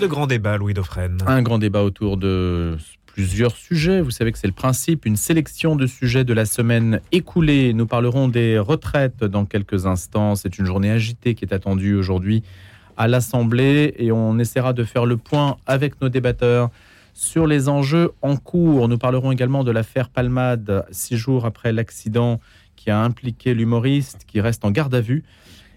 [0.00, 1.18] le grand débat, Louis Dauphren.
[1.26, 4.00] Un grand débat autour de plusieurs sujets.
[4.00, 7.72] Vous savez que c'est le principe, une sélection de sujets de la semaine écoulée.
[7.72, 10.34] Nous parlerons des retraites dans quelques instants.
[10.34, 12.42] C'est une journée agitée qui est attendue aujourd'hui
[12.96, 16.70] à l'Assemblée et on essaiera de faire le point avec nos débatteurs
[17.12, 18.88] sur les enjeux en cours.
[18.88, 22.40] Nous parlerons également de l'affaire Palmade, six jours après l'accident
[22.74, 25.24] qui a impliqué l'humoriste qui reste en garde à vue.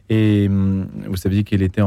[0.10, 1.82] Et hum, vous saviez qu'il était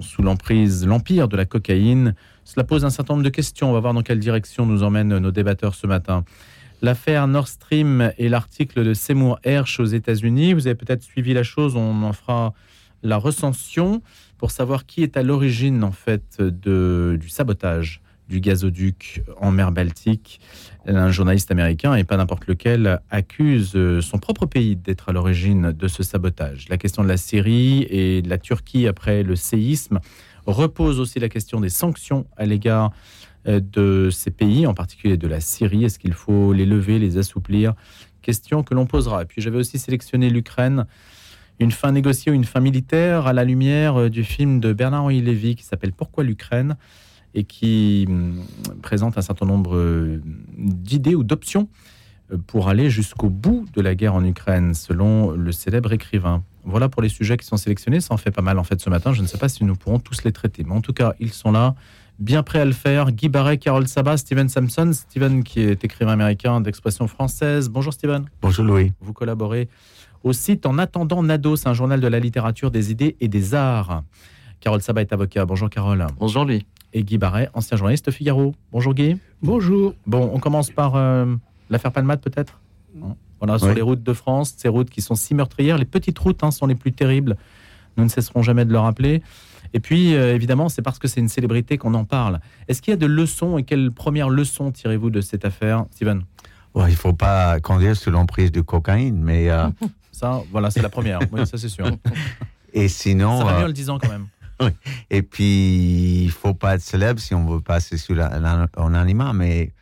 [0.00, 2.14] sous l'emprise, l'empire de la cocaïne.
[2.44, 3.70] Cela pose un certain nombre de questions.
[3.70, 6.24] On va voir dans quelle direction nous emmènent nos débatteurs ce matin.
[6.80, 10.54] L'affaire Nord Stream et l'article de Seymour Hersh aux États-Unis.
[10.54, 11.74] Vous avez peut-être suivi la chose.
[11.74, 12.54] On en fera
[13.02, 14.02] la recension
[14.38, 20.40] pour savoir qui est à l'origine en fait du sabotage du gazoduc en mer Baltique.
[20.86, 25.88] Un journaliste américain, et pas n'importe lequel, accuse son propre pays d'être à l'origine de
[25.88, 26.68] ce sabotage.
[26.68, 30.00] La question de la Syrie et de la Turquie après le séisme
[30.46, 32.92] repose aussi la question des sanctions à l'égard
[33.46, 35.84] euh, de ces pays, en particulier de la Syrie.
[35.84, 37.74] Est-ce qu'il faut les lever, les assouplir?
[38.22, 39.22] Question que l'on posera.
[39.22, 40.86] Et puis j'avais aussi sélectionné l'Ukraine
[41.60, 45.20] une fin négociée ou une fin militaire à la lumière euh, du film de Bernard-Henri
[45.20, 46.76] Lévy qui s'appelle Pourquoi l'Ukraine?
[47.38, 48.40] Et qui hum,
[48.82, 50.20] présente un certain nombre euh,
[50.56, 51.68] d'idées ou d'options
[52.32, 56.42] euh, pour aller jusqu'au bout de la guerre en Ukraine, selon le célèbre écrivain.
[56.64, 58.00] Voilà pour les sujets qui sont sélectionnés.
[58.00, 59.12] Ça en fait pas mal en fait ce matin.
[59.12, 61.32] Je ne sais pas si nous pourrons tous les traiter, mais en tout cas, ils
[61.32, 61.76] sont là,
[62.18, 63.12] bien prêts à le faire.
[63.12, 64.90] Guy Barret, Carole Sabat, Steven Sampson.
[64.92, 67.68] Steven qui est écrivain américain d'expression française.
[67.68, 68.24] Bonjour Steven.
[68.42, 68.92] Bonjour Louis.
[69.00, 69.68] Vous collaborez
[70.24, 74.02] au site En attendant Nados, un journal de la littérature, des idées et des arts.
[74.60, 75.44] Carole Sabat est avocat.
[75.44, 76.06] Bonjour Carole.
[76.18, 78.54] Bonjour lui et Guy Barret, ancien journaliste Figaro.
[78.72, 79.18] Bonjour Guy.
[79.42, 79.94] Bonjour.
[80.06, 81.26] Bon, on commence par euh,
[81.70, 82.60] l'affaire Palmade peut-être?
[83.40, 85.78] Voilà, sur les routes de France, ces routes qui sont si meurtrières.
[85.78, 87.36] Les petites routes hein, sont les plus terribles.
[87.96, 89.22] Nous ne cesserons jamais de le rappeler.
[89.74, 92.40] Et puis, euh, évidemment, c'est parce que c'est une célébrité qu'on en parle.
[92.66, 96.22] Est-ce qu'il y a de leçons et quelles premières leçons tirez-vous de cette affaire, Steven?
[96.74, 99.50] Il ne faut pas conduire sous l'emprise de cocaïne, mais...
[99.50, 99.68] Euh,
[100.12, 101.20] ça, voilà, c'est la première.
[101.30, 101.86] oui, ça c'est sûr.
[102.72, 103.38] Et sinon...
[103.38, 104.26] Ça va mieux en le disant quand même.
[105.10, 109.72] Et puis, il faut pas être célèbre si on veut passer sous l'anonymat, mais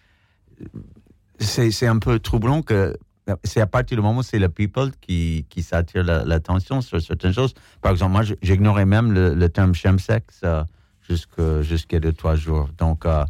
[1.39, 2.97] c'est un peu troublant que
[3.45, 7.33] c'est à partir du moment où c'est le people qui, qui s'attire l'attention sur certaines
[7.33, 7.55] choses.
[7.83, 12.69] Par exemple, moi, j'ignorais même le, terme chemsex euh, jusqu'à deux, trois jours.
[12.79, 13.25] Donc, euh,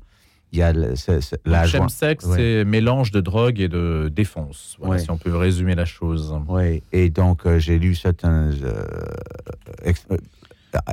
[0.52, 5.18] il y a la chemsex, c'est mélange de drogue et de défense, voilà, si on
[5.18, 6.34] peut résumer la chose.
[6.48, 8.50] Oui, et donc, euh, j'ai lu certains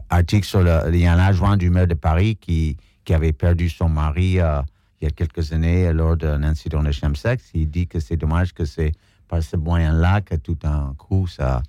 [0.10, 0.82] article sur le.
[0.90, 4.40] Il y a un adjoint du maire de Paris qui, qui avait perdu son mari
[4.40, 4.62] euh,
[5.02, 7.44] il y a quelques années lors d'un incident de chemsex.
[7.54, 8.94] Il dit que c'est dommage que c'est
[9.28, 11.62] par ce moyen-là que tout d'un coup ça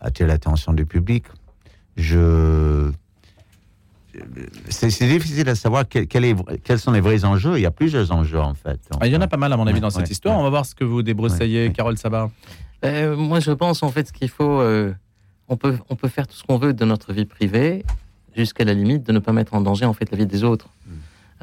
[0.00, 1.24] attire l'attention du public.
[1.96, 2.90] Je.
[4.68, 7.58] C'est difficile de savoir quel, quels sont les vrais enjeux.
[7.58, 8.80] Il y a plusieurs enjeux, en fait.
[8.98, 10.36] Ah, il y en a pas mal, à mon avis, dans cette histoire.
[10.38, 12.28] On va voir ce que vous débroussaillez, Carole Sabat.
[12.84, 14.92] Euh, moi, je pense, en fait, qu'il faut euh,
[15.50, 17.84] on peut, on peut faire tout ce qu'on veut de notre vie privée
[18.34, 20.70] jusqu'à la limite de ne pas mettre en danger en fait la vie des autres.
[20.86, 20.90] Mm.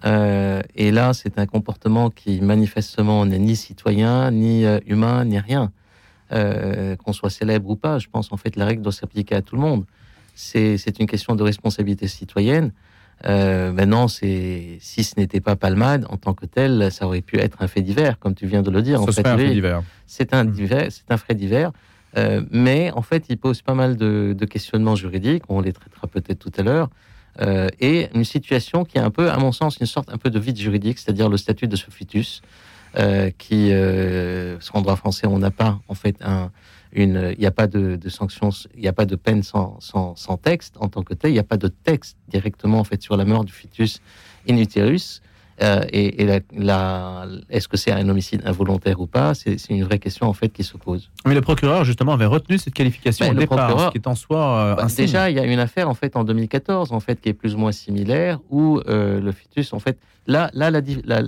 [0.06, 5.38] Euh, et là, c'est un comportement qui manifestement n'est ni citoyen, ni euh, humain, ni
[5.38, 5.72] rien.
[6.34, 9.41] Euh, qu'on soit célèbre ou pas, je pense en fait la règle doit s'appliquer à
[9.41, 9.85] tout le monde.
[10.35, 12.72] C'est une question de responsabilité citoyenne.
[13.23, 17.62] maintenant, c'est si ce n'était pas Palmade en tant que tel, ça aurait pu être
[17.62, 19.01] un fait divers, comme tu viens de le dire.
[19.01, 19.81] en fait, un fait divers.
[20.06, 20.46] C'est un,
[20.90, 21.72] c'est un fait divers.
[22.16, 26.40] Euh, mais en fait, il pose pas mal de, questionnements juridiques, on les traitera peut-être
[26.40, 26.90] tout à l'heure,
[27.41, 30.29] euh, et une situation qui est un peu, à mon sens, une sorte un peu
[30.29, 31.78] de vide juridique, c'est-à-dire le statut de
[32.97, 36.51] euh, qui, euh, en droit français, on n'a pas en fait un,
[36.94, 39.78] une, il n'y a pas de, sanctions, il n'y a pas de peine sans,
[40.41, 43.17] texte en tant que tel, il n'y a pas de texte directement en fait sur
[43.17, 44.01] la mort du fœtus
[44.50, 45.22] in utérus.
[45.62, 49.34] Euh, et, la, est-ce que c'est un homicide involontaire ou pas?
[49.34, 51.09] C'est une vraie question en fait qui se pose.
[51.25, 54.16] Mais le procureur justement avait retenu cette qualification ben, au départ, ce qui est en
[54.16, 57.20] soi euh, bah, déjà il y a une affaire en fait en 2014 en fait
[57.20, 59.97] qui est plus ou moins similaire où euh, le fœtus en fait
[60.28, 60.81] là là la,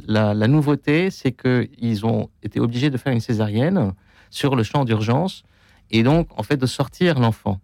[0.08, 3.94] la, la nouveauté c'est que ils ont été obligés de faire une césarienne
[4.30, 5.44] sur le champ d'urgence
[5.90, 7.60] et donc en fait de sortir l'enfant.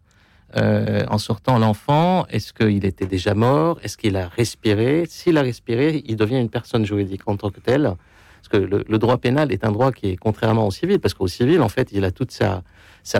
[0.57, 3.77] Euh, en sortant l'enfant, est-ce qu'il était déjà mort?
[3.83, 5.05] Est-ce qu'il a respiré?
[5.07, 7.93] S'il a respiré, il devient une personne juridique en tant que telle.
[8.41, 11.27] Parce que le, droit pénal est un droit qui est contrairement au civil, parce qu'au
[11.27, 12.61] civil, en fait, il a toute sa,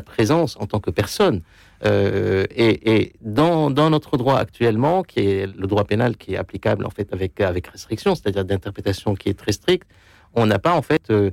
[0.05, 1.41] présence en tant que personne.
[1.83, 6.89] Euh, et, dans, notre droit actuellement, qui est le droit pénal qui est applicable en
[6.89, 9.87] fait avec, avec restriction, c'est-à-dire d'interprétation qui est très stricte,
[10.35, 11.31] on n'a pas en fait euh,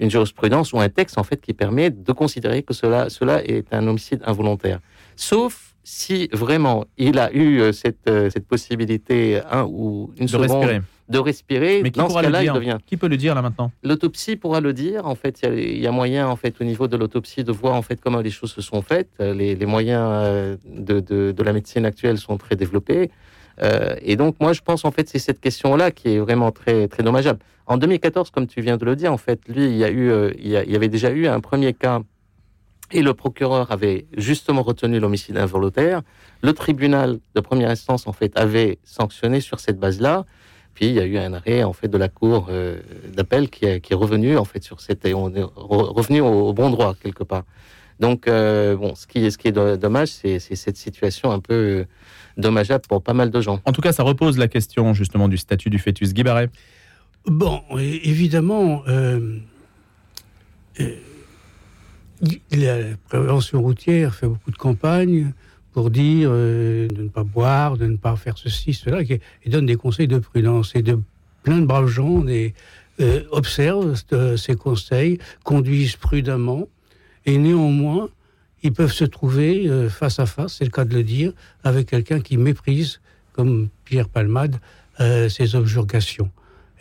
[0.00, 3.72] une jurisprudence ou un texte en fait qui permet de considérer que cela, cela est
[3.72, 4.80] un homicide involontaire
[5.28, 10.80] sauf si vraiment il a eu cette, cette possibilité un ou une de respirer.
[11.08, 12.54] de respirer, Mais qui dans ce pourra le dire?
[12.54, 12.78] devient.
[12.86, 13.70] Qui peut le dire là maintenant?
[13.82, 15.00] L'autopsie pourra le dire.
[15.06, 17.42] En fait, il y a- il y, a moyen, en fait, au niveau de l'autopsie,
[17.44, 19.10] de voir en fait comment les choses se sont faites.
[19.20, 20.56] Euh, Les, les moyens euh,
[20.88, 23.10] de, de- de la médecine actuelle sont très développés.
[23.62, 26.86] Euh, et donc, moi, je pense en fait, c'est cette question-là qui est vraiment très
[26.92, 27.40] très dommageable.
[27.66, 30.10] En 2014, comme tu viens de le dire, en fait, lui, il y a eu,
[30.10, 32.00] euh, il y, a- il y avait déjà eu un premier cas.
[32.92, 36.02] Et le procureur avait justement retenu l'homicide involontaire.
[36.42, 40.24] Le tribunal de première instance, en fait, avait sanctionné sur cette base-là.
[40.74, 42.80] Puis il y a eu un arrêt en fait de la cour euh,
[43.14, 46.22] d'appel qui est, qui est revenu en fait sur cette et on est re- revenu
[46.22, 47.44] au, au bon droit quelque part.
[48.00, 51.30] Donc euh, bon, ce qui est ce qui est do- dommage, c'est c'est cette situation
[51.30, 51.84] un peu euh,
[52.38, 53.60] dommageable pour pas mal de gens.
[53.66, 56.14] En tout cas, ça repose la question justement du statut du fœtus.
[56.14, 56.48] Guy Barret.
[57.26, 59.36] Bon, évidemment, euh,
[60.80, 60.96] euh,
[62.52, 65.32] la prévention routière fait beaucoup de campagnes
[65.72, 69.66] pour dire euh, de ne pas boire, de ne pas faire ceci, cela, et donne
[69.66, 70.74] des conseils de prudence.
[70.74, 70.98] Et de
[71.42, 72.54] plein de braves gens des,
[73.00, 76.68] euh, observent euh, ces conseils, conduisent prudemment,
[77.24, 78.08] et néanmoins,
[78.62, 81.32] ils peuvent se trouver euh, face à face, c'est le cas de le dire,
[81.64, 83.00] avec quelqu'un qui méprise,
[83.32, 84.60] comme Pierre Palmade,
[85.00, 86.30] euh, ses objurgations.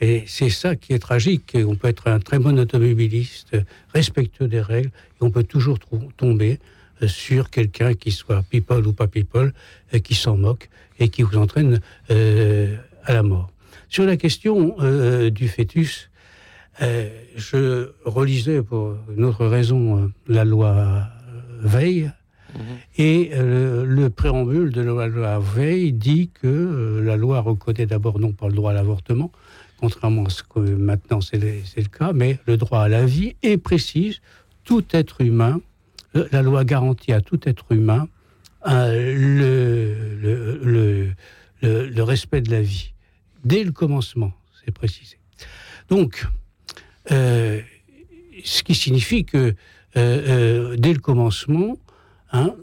[0.01, 1.55] Et c'est ça qui est tragique.
[1.55, 3.55] On peut être un très bon automobiliste,
[3.93, 5.77] respectueux des règles, et on peut toujours
[6.17, 6.59] tomber
[7.01, 9.53] euh, sur quelqu'un qui soit people ou pas people,
[9.93, 10.69] euh, qui s'en moque
[10.99, 12.75] et qui vous entraîne euh,
[13.05, 13.51] à la mort.
[13.89, 16.09] Sur la question euh, du fœtus,
[16.81, 21.01] euh, je relisais pour une autre raison la loi euh,
[21.61, 22.11] Veil,
[22.97, 28.19] et euh, le préambule de la loi Veil dit que euh, la loi reconnaît d'abord
[28.19, 29.31] non pas le droit à l'avortement,
[29.81, 33.57] contrairement à ce que maintenant c'est le, cas, mais le droit à la vie et
[33.57, 34.21] précise
[34.63, 35.59] tout être humain,
[36.15, 38.07] euh, la loi garantit à tout être humain
[38.67, 39.15] euh,
[41.63, 42.93] le, respect de la vie.
[43.43, 44.31] Dès le commencement,
[44.63, 45.17] c'est précisé.
[45.89, 46.27] Donc,
[47.11, 47.59] euh,
[48.43, 49.55] ce qui signifie que
[49.95, 51.77] dès le commencement,
[52.31, 52.53] hein,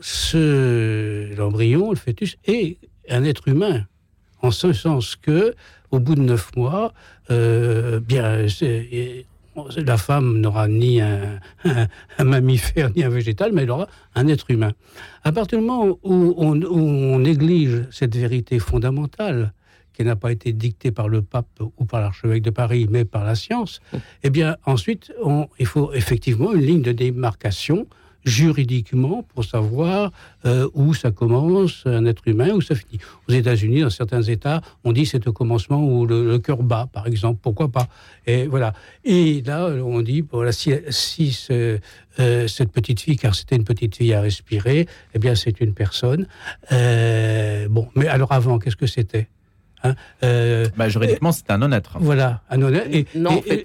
[1.37, 2.79] l'embryon, le fœtus, est
[3.11, 3.87] un être humain,
[4.41, 5.55] en ce sens que,
[5.90, 6.93] au bout de neuf mois,
[7.31, 8.46] euh, bien,
[9.76, 11.40] la femme n'aura ni un,
[12.25, 14.73] mammifère ni un végétal, mais elle aura un être humain.
[15.25, 19.52] À partir du moment où on, où on néglige cette vérité fondamentale,
[19.94, 23.25] qui n'a pas été dictée par le pape ou par l'archevêque de Paris, mais par
[23.25, 23.81] la science,
[24.23, 27.88] eh bien, ensuite, on- il faut effectivement une ligne de démarcation
[28.29, 30.13] juridiquement pour savoir
[30.45, 33.01] euh, où ça commence un être humain, où ça finit.
[33.29, 37.07] Aux États-Unis, dans certains États, on dit c'est au commencement où le, cœur bat, par
[37.07, 37.89] exemple, pourquoi pas?
[38.27, 38.73] Et voilà.
[39.05, 43.97] Et là, on dit voilà, si, si euh, cette petite fille, car c'était une petite
[43.97, 46.27] fille à respirer, eh bien c'est une personne.
[46.73, 49.29] Euh, bon, mais alors avant, qu'est-ce que c'était?
[49.85, 49.95] Hein
[50.25, 51.99] Euh, Bah, juridiquement, c'est un non-être.
[52.01, 52.83] voilà, un honneur.
[52.91, 53.43] Et, Non, en et-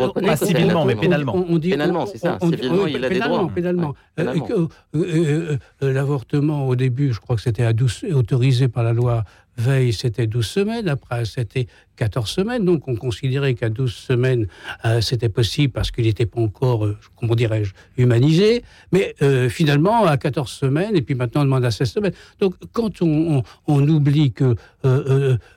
[0.00, 1.34] on reconnaît Pas c'est civilement, mais pénalement.
[1.36, 2.38] on, on dit, Pénalement, c'est ça.
[2.40, 3.52] on- Civilement, oui, il a des pénalement, droits.
[3.54, 3.88] Pénalement.
[3.88, 4.44] Ouais, Euh, pénalement.
[4.46, 8.82] que, euh, euh, euh, L'avortement, au début, je crois que c'était à 12, autorisé par
[8.82, 9.24] la loi
[9.56, 10.88] Veil, c'était 12 semaines.
[10.88, 11.66] Après, c'était
[11.96, 12.64] 14 semaines.
[12.64, 14.46] Donc, on considérait qu'à 12 semaines,
[14.84, 18.64] euh, c'était possible parce qu'il n'était pas encore, euh, comment dirais-je, humanisé.
[18.92, 22.14] Mais euh, finalement, à 14 semaines, et puis maintenant, on demande à 16 semaines.
[22.40, 24.56] Donc, quand on, oublie que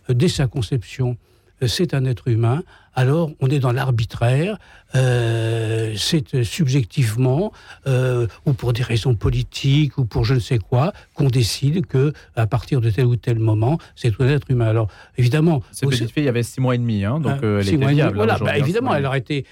[0.09, 1.17] dès sa conception,
[1.65, 2.61] c'est un être humain,
[2.93, 4.57] alors on est dans l'arbitraire,
[4.95, 7.51] euh, c'est euh, subjectivement,
[7.87, 12.13] euh, ou pour des raisons politiques, ou pour je ne sais quoi, qu'on décide que
[12.35, 14.67] à partir de tel ou tel moment, c'est un être humain.
[14.67, 17.45] Alors évidemment, Cette petite fille, il y avait six mois et demi, hein, donc ah,
[17.45, 18.01] euh, elle six était mois et demi.
[18.01, 18.15] viable.
[18.17, 19.45] Voilà, aujourd'hui, bah, hein, évidemment, elle aurait été,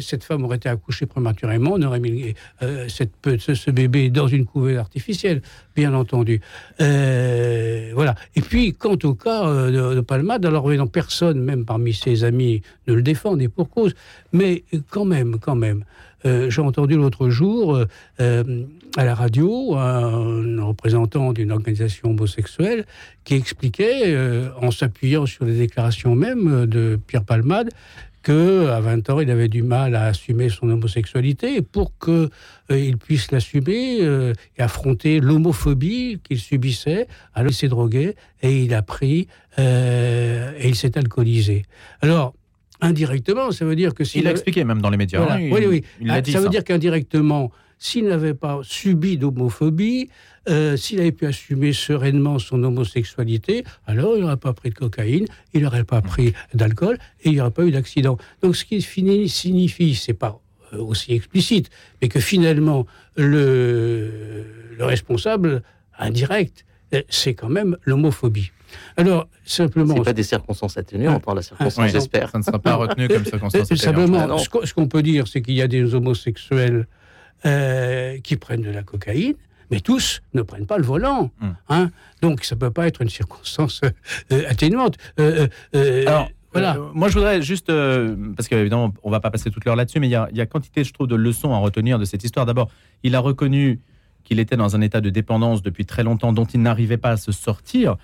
[0.00, 2.34] cette femme aurait été accouchée prématurément, on aurait mis
[2.88, 5.42] cette, ce, ce bébé dans une couvée artificielle,
[5.74, 6.40] bien entendu.
[6.78, 8.14] Voilà.
[8.36, 12.62] Et puis, quant au cas de, de Palmade, alors évidemment, personne, même parmi ses amis,
[12.86, 13.94] ne le défend, et pour cause.
[14.32, 15.84] Mais euh, quand même, quand même,
[16.24, 17.84] euh, j'ai entendu l'autre jour
[18.20, 18.64] euh,
[18.96, 22.84] à la radio un représentant d'une organisation homosexuelle
[23.24, 24.16] qui expliquait,
[24.60, 27.70] en s'appuyant sur les déclarations même de Pierre Palmade,
[28.22, 32.30] que à 20 ans, il avait du mal à assumer son homosexualité et pour que
[32.70, 38.82] il puisse l'assumer et affronter l'homophobie qu'il subissait, alors il s'est drogué et il a
[38.82, 41.64] pris et il s'est alcoolisé.
[42.00, 42.34] Alors
[42.80, 45.20] indirectement, ça veut dire que Il s'il l'a expliqué même dans les médias.
[45.20, 45.40] voilà.
[45.40, 45.84] il- Oui, oui.
[46.00, 46.44] Il l'a Ah, dit ça ça.
[46.44, 50.08] veut dire qu'indirectement, s'il n'avait pas subi d'homophobie,
[50.48, 55.26] euh, s'il avait pu assumer sereinement son homosexualité, alors il n'aurait pas pris de cocaïne,
[55.54, 58.16] il n'aurait pas pris d'alcool et il n'y aurait pas eu d'accident.
[58.42, 60.40] Donc ce qui finit- signifie, c'est pas
[60.72, 61.70] euh, aussi explicite,
[62.02, 64.44] mais que finalement le,
[64.78, 65.62] le responsable
[65.98, 66.67] indirecte, euh,
[67.08, 68.50] c'est quand même l'homophobie.
[68.96, 69.94] Alors, simplement.
[69.96, 72.30] C'est pas des circonstances atténuantes, hein, la circonstance, Oui, j'espère.
[72.30, 73.80] Ça ne sera pas retenu comme circonstance Euh, atténuante.
[73.80, 76.86] Simplement, Ah ce qu'on ce peut dire, c'est qu'il y a des homosexuels
[77.46, 79.34] euh, qui prennent de la cocaïne,
[79.70, 81.30] mais tous ne prennent pas le volant.
[81.40, 81.50] Hmm.
[81.68, 81.90] hein.
[82.20, 83.90] Donc, ça ne peut pas être une circonstance euh,
[84.32, 84.96] euh, atténuante.
[85.20, 86.76] Euh, euh, euh, Alors, voilà.
[86.76, 90.00] euh, moi, je voudrais juste, euh, parce qu'évidemment, on va pas passer toute l'heure là-dessus,
[90.00, 92.04] mais il y, a, il y a quantité, je trouve, de leçons à retenir de
[92.04, 92.44] cette histoire.
[92.46, 92.70] D'abord,
[93.02, 93.80] il a reconnu
[94.28, 97.16] qu'il était dans un état de dépendance depuis très longtemps, dont il n'arrivait pas à
[97.16, 97.96] se sortir.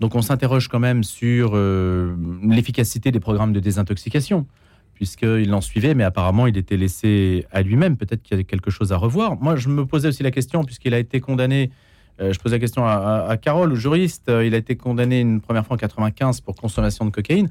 [0.00, 2.14] Donc, on s'interroge quand même sur euh,
[2.46, 4.46] l'efficacité des programmes de désintoxication,
[4.94, 7.96] puisqu'il en suivait, mais apparemment, il était laissé à lui-même.
[7.96, 9.40] Peut-être qu'il y a quelque chose à revoir.
[9.40, 11.70] Moi, je me posais aussi la question, puisqu'il a été condamné.
[12.20, 14.28] euh, je pose la question à, à- Carole, le juriste.
[14.28, 17.48] euh, il a été condamné une première fois en 95 pour consommation de cocaïne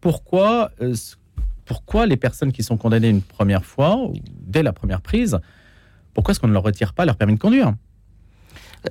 [0.00, 0.72] pourquoi,
[1.64, 3.96] pourquoi les personnes qui sont condamnées une première fois,
[4.40, 5.38] dès la première prise,
[6.14, 7.72] pourquoi est-ce qu'on ne leur retire pas leur permis de conduire?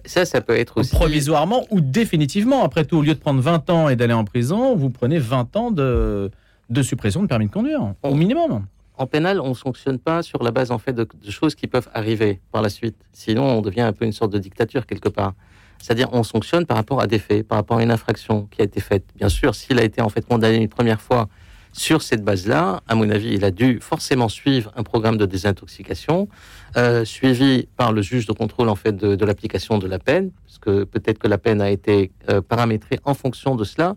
[0.06, 0.96] Ça, ça peut être aussi.
[0.96, 4.75] Provisoirement ou définitivement Après tout, au lieu de prendre 20 ans et d'aller en prison,
[4.75, 6.32] vous prenez 20 ans de,
[6.70, 8.66] de suppression de permis de conduire, au minimum.
[8.98, 11.68] En pénal, on ne fonctionne pas sur la base en fait de, de choses qui
[11.68, 12.96] peuvent arriver par la suite.
[13.12, 15.34] Sinon, on devient un peu une sorte de dictature quelque part.
[15.80, 18.66] C'est-à-dire, on fonctionne par rapport à des faits, par rapport à une infraction qui a
[18.66, 19.04] été faite.
[19.16, 21.28] Bien sûr, s'il a été en fait condamné une première fois
[21.74, 26.28] sur cette base-là, à mon avis, il a dû forcément suivre un programme de désintoxication,
[26.75, 30.60] euh, suivi par le juge de contrôle en fait de, l'application de la peine, parce
[30.60, 33.96] que peut-être que la peine a été euh, paramétrée en fonction de cela.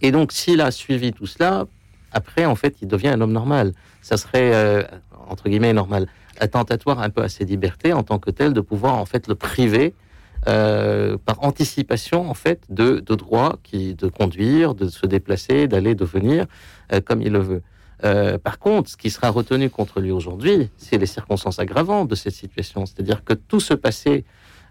[0.00, 1.66] Et donc, s'il a suivi tout cela,
[2.12, 3.72] après, en fait, il devient un homme normal.
[4.00, 4.82] Ça serait, euh,
[5.28, 6.06] entre guillemets, normal,
[6.40, 9.34] attentatoire un peu à ses libertés en tant que tel, de pouvoir, en fait, le
[9.34, 9.94] priver
[10.48, 15.94] euh, par anticipation, en fait, de, de droits qui, de conduire, de se déplacer, d'aller,
[15.94, 16.46] de venir,
[16.92, 17.62] euh, comme il le veut.
[18.04, 22.14] Euh, par contre, ce qui sera retenu contre lui aujourd'hui, c'est les circonstances aggravantes de
[22.14, 22.86] cette situation.
[22.86, 24.24] C'est-à-dire que tout ce passé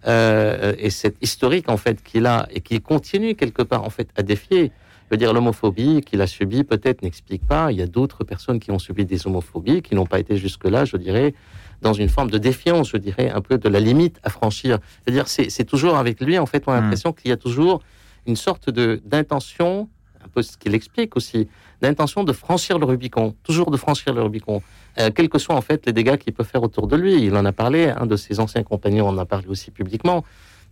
[0.08, 4.10] euh, et cette historique en fait qu'il a et qu'il continue quelque part en fait
[4.16, 4.72] à défier.
[5.06, 7.72] Je veux dire, l'homophobie qu'il a subie peut-être n'explique pas.
[7.72, 10.86] Il y a d'autres personnes qui ont subi des homophobies qui n'ont pas été jusque-là,
[10.86, 11.34] je dirais,
[11.82, 14.78] dans une forme de défiance, je dirais, un peu de la limite à franchir.
[15.04, 16.84] C'est-à-dire, c'est toujours avec lui, en fait, on a Mm.
[16.84, 17.82] l'impression qu'il y a toujours
[18.28, 19.90] une sorte de d'intention,
[20.24, 21.48] un peu ce qu'il explique aussi,
[21.82, 24.62] d'intention de franchir le Rubicon, toujours de franchir le Rubicon,
[25.00, 27.24] euh, quels que soient en fait les dégâts qu'il peut faire autour de lui.
[27.24, 30.24] Il en a parlé, un de ses anciens compagnons en a parlé aussi publiquement.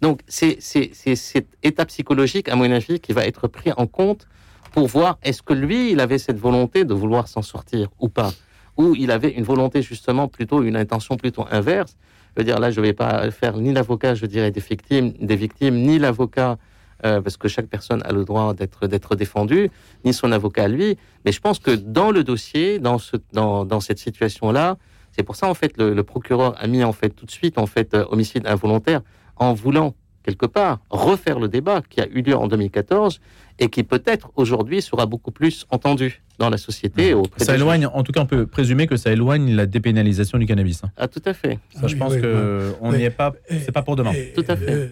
[0.01, 3.87] Donc c'est c'est- c'est cette étape psychologique, à mon avis, qui va être pris en
[3.87, 4.27] compte
[4.73, 8.31] pour voir est-ce que lui, il avait cette volonté de vouloir s'en sortir ou pas,
[8.79, 11.97] ou il avait une volonté justement plutôt une intention plutôt inverse.
[12.31, 15.35] Je veux dire là, je vais pas faire ni l'avocat, je dirais des victimes, des
[15.35, 16.57] victimes, ni l'avocat
[17.05, 19.69] euh, parce que chaque personne a le droit d'être d'être défendue,
[20.05, 20.97] ni son avocat lui.
[21.25, 24.77] Mais je pense que dans le dossier, dans ce dans, cette situation là,
[25.11, 27.57] c'est pour ça en fait le, le procureur a mis en fait tout de suite
[27.57, 29.01] en fait euh, homicide involontaire
[29.35, 29.93] en voulant
[30.29, 33.19] quelque part refaire le débat qui a eu lieu en 2014
[33.59, 37.13] et qui peut-être aujourd'hui sera beaucoup plus entendu dans la société.
[37.37, 37.89] Ça éloigne, juges.
[37.93, 40.83] en tout cas, on peut présumer que ça éloigne la dépénalisation du cannabis.
[40.83, 40.91] hein.
[40.97, 41.59] Ah tout à fait.
[41.75, 42.97] Ça, je oui, pense oui, que on oui.
[42.99, 43.33] n'y est pas.
[43.49, 44.13] C'est pas pour demain.
[44.13, 44.69] Et, Tout à fait.
[44.71, 44.87] euh,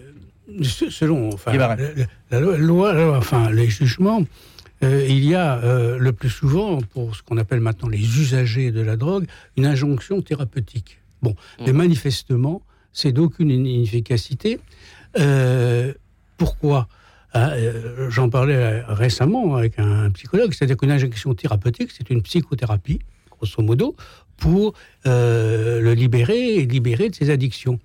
[0.62, 1.94] se- selon enfin, Guy la, Barret.
[2.30, 4.22] la loi, loi- la loi- enfin, les jugements,
[4.84, 8.70] euh, il y a euh, le plus souvent, pour ce qu'on appelle maintenant les usagers
[8.70, 9.24] de la drogue,
[9.56, 10.98] une injonction thérapeutique.
[11.22, 11.64] Bon, Mm.
[11.66, 12.60] mais manifestement,
[12.92, 14.60] c'est d'aucune inefficacité.
[15.18, 15.92] Euh,
[16.36, 16.88] pourquoi
[17.32, 22.22] Ah, euh, J'en parlais euh, récemment avec un psychologue, c'est-à-dire qu'une injection thérapeutique, c'est une
[22.22, 23.96] psychothérapie, grosso modo,
[24.36, 24.74] pour
[25.06, 27.78] euh, le libérer et libérer de ses addictions.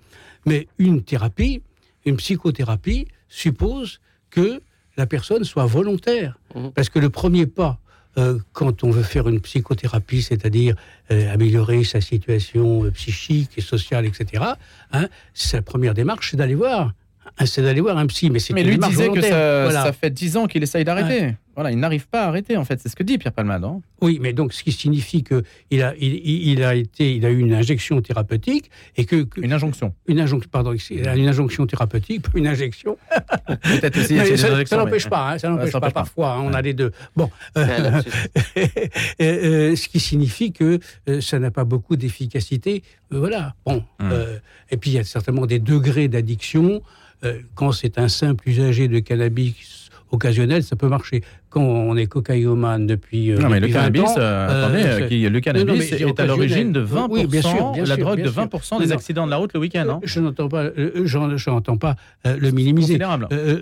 [0.46, 1.62] Mais une thérapie,
[2.04, 4.00] une psychothérapie, suppose
[4.30, 4.60] que
[4.96, 6.38] la personne soit volontaire.
[6.54, 6.72] Mhm.
[6.72, 7.78] Parce que le premier pas,
[8.16, 10.76] euh, quand on veut faire une psychothérapie, c'est-à-dire
[11.10, 14.44] euh, améliorer sa situation euh, psychique et sociale, etc.,
[14.92, 15.08] hein,
[15.52, 16.92] la première démarche, c'est d'aller voir.
[17.38, 19.82] Hein, c'est d'aller voir un psy, mais c'est Mais lui disait que ça, Voilà.
[19.84, 21.34] ça fait 10 ans qu'il essaye d'arrêter.
[21.54, 22.80] Voilà, il n'arrive pas à arrêter, en fait.
[22.80, 23.64] C'est ce que dit Pierre Palmade.
[23.64, 23.80] hein.
[24.00, 27.38] Oui, mais donc ce qui signifie que il a, il, a été, il a eu
[27.38, 29.94] une injection thérapeutique et que, que- Une injonction.
[30.06, 32.96] une injonction, pardon, une injonction thérapeutique, une injection.
[33.46, 34.14] Peut-être aussi.
[34.14, 36.34] Mais ça ça mais- n'empêche pas, hein, ça n'empêche pas parfois.
[36.34, 36.92] hein, on a les deux.
[37.16, 38.10] Bon, lapsus.
[38.56, 42.82] Euh, euh, ce qui signifie que euh, ça n'a pas beaucoup d'efficacité.
[43.12, 43.54] Euh, voilà.
[43.64, 43.84] Bon.
[44.00, 44.10] Hum.
[44.12, 44.38] euh,
[44.70, 46.82] et puis il y a certainement des degrés d'addiction.
[47.24, 51.22] Euh, quand c'est un simple usager de cannabis occasionnel, ça peut marcher.
[51.54, 54.64] Quand on est cocaïomane depuis, euh, Non, mais le depuis 20 cannabis, ans, euh, euh,
[54.66, 57.84] attendez, qui- le cannabis Non, non, est à l'origine de 20%, Oui, bien sûr, bien
[57.84, 58.32] la sûr, drogue de sûr.
[58.42, 59.86] 20% Non, des accidents de la route le week-end.
[59.88, 60.00] hein.
[60.02, 60.64] Je n'entends pas,
[61.04, 61.94] j'en- je n'entends pas
[62.24, 62.98] le minimiser.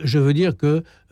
[0.05, 0.55] Je veux dire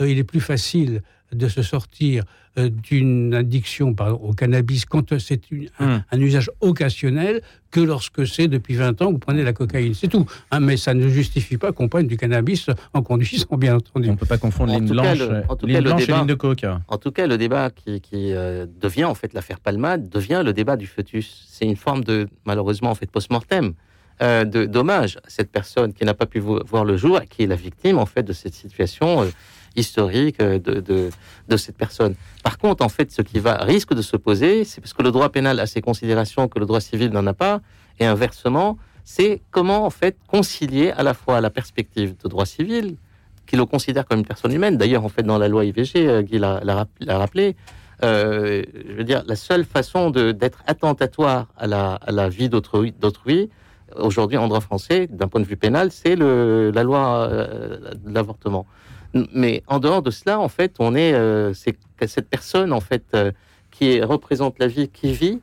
[0.01, 2.25] euh, il est plus facile de se sortir
[2.59, 5.41] euh, d'une addiction au cannabis quand c'est
[5.79, 9.95] un, un, usage occasionnel que lorsque c'est depuis 20 ans vous prenez la cocaïne.
[9.95, 10.27] C'est tout.
[10.51, 14.09] Hein, mais ça ne justifie pas qu'on prenne du cannabis en conduisant, bien entendu.
[14.09, 15.19] On ne peut pas confondre ligne blanche,
[15.63, 16.67] ligne blanche et ligne de coke.
[16.89, 20.53] En tout cas, le débat qui, qui euh, devient en fait l'affaire Palmade devient le
[20.53, 21.47] débat du fœtus.
[21.49, 23.75] C'est une forme de, malheureusement, en fait, post-mortem.
[24.23, 27.57] Euh, dommage à cette personne qui n'a pas pu voir le jour, qui est la
[27.57, 29.27] victime en fait de cette situation euh,
[29.77, 31.11] historique euh, de,
[31.49, 32.15] de, cette personne.
[32.43, 35.11] Par contre, en fait, ce qui va risque de se poser, c'est parce que le
[35.11, 37.61] droit pénal a ses considérations que le droit civil n'en a pas,
[37.99, 42.97] et inversement, c'est comment en fait concilier à la fois la perspective de droit civil,
[43.47, 44.77] qui le considère comme une personne humaine.
[44.77, 47.57] D'ailleurs, en fait, dans la loi IVG, euh, Guy l'a rappelé.
[48.03, 53.51] Euh, je veux dire, la seule façon d'être attentatoire à la, à la vie d'autrui,
[53.97, 58.67] aujourd'hui en droit français, d'un point de vue pénal, c'est la loi de l'avortement.
[59.15, 61.77] Mais en dehors de cela, en fait, on est, euh, c'est
[62.07, 63.33] cette personne en fait euh,
[63.71, 65.41] qui représente la vie, qui vit,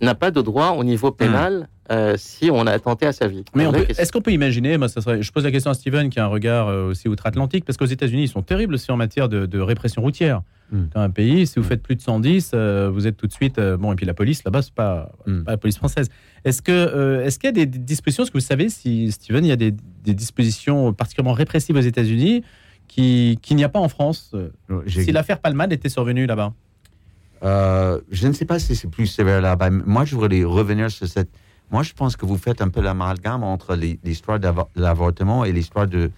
[0.00, 1.60] n'a pas de droit au niveau pénal.
[1.60, 1.66] Hmm.
[1.90, 3.46] Euh, si on a attenté à sa vie.
[3.54, 3.64] Mais
[3.96, 6.24] est-ce qu'on peut imaginer, moi, ça serait, je pose la question à Steven qui a
[6.24, 10.02] un regard aussi outre-Atlantique, parce qu'aux États-Unis, ils sont terribles aussi en matière de, répression
[10.02, 10.42] routière.
[10.70, 10.88] Hmm.
[10.94, 12.52] Dans un pays, si vous faites plus de 110,
[12.92, 13.58] vous êtes tout de suite.
[13.58, 16.10] bon, et puis la police, là-bas, c'est pas, pas la police française.
[16.44, 19.48] Est-ce que, est-ce qu'il y a des, dispositions, est-ce que vous savez si, Steven, il
[19.48, 19.70] y a des,
[20.04, 22.44] des dispositions particulièrement répressives aux États-Unis
[22.88, 24.50] qu'il n'y a pas en France euh,
[24.88, 26.52] Si l'affaire Palmade était survenue là-bas
[27.44, 29.70] euh, Je ne sais pas si c'est plus sévère là-bas.
[29.70, 31.30] Moi, je voudrais revenir sur cette.
[31.70, 35.86] Moi, je pense que vous faites un peu l'amalgame entre l'histoire de l'avortement et l'histoire
[35.86, 36.10] de,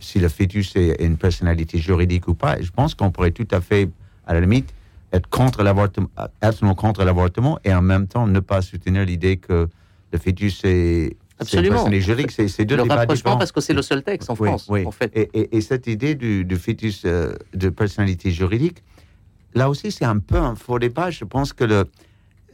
[0.00, 2.60] si le fœtus est une personnalité juridique ou pas.
[2.60, 3.90] Je pense qu'on pourrait tout à fait,
[4.26, 4.72] à la limite,
[5.12, 6.08] être contre l'avortement,
[6.40, 9.68] être contre l'avortement et en même temps ne pas soutenir l'idée que
[10.12, 11.88] le fœtus est Absolument.
[12.28, 14.68] C'est c'est deux le rapprochement parce que c'est le seul texte en France.
[14.70, 15.10] En fait.
[15.34, 18.82] Et, cette idée du, fœtus euh, de personnalité juridique,
[19.54, 21.10] là aussi, c'est un peu un faux débat.
[21.10, 21.84] Je pense que le,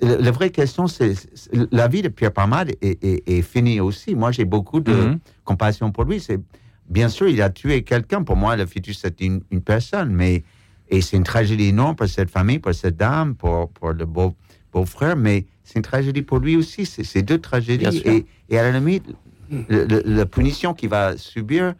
[0.01, 1.15] la vraie question, c'est
[1.53, 4.15] la vie de Pierre Palmade est, est, finie aussi.
[4.15, 5.19] Moi, j'ai beaucoup de mm-hmm.
[5.45, 6.21] compassion pour lui.
[6.21, 6.41] C'est
[6.89, 8.23] bien sûr, il a tué quelqu'un.
[8.23, 10.45] Pour moi, le fœtus, c'est une, une, personne, mais
[10.89, 14.35] et c'est une tragédie énorme pour cette famille, pour cette dame, pour, pour le beau
[14.73, 16.87] beau-frère, mais c'est une tragédie pour lui aussi.
[16.87, 18.03] C'est deux tragédies.
[18.05, 19.05] Et, et, à la limite,
[19.69, 21.75] la punition qu'il va subir,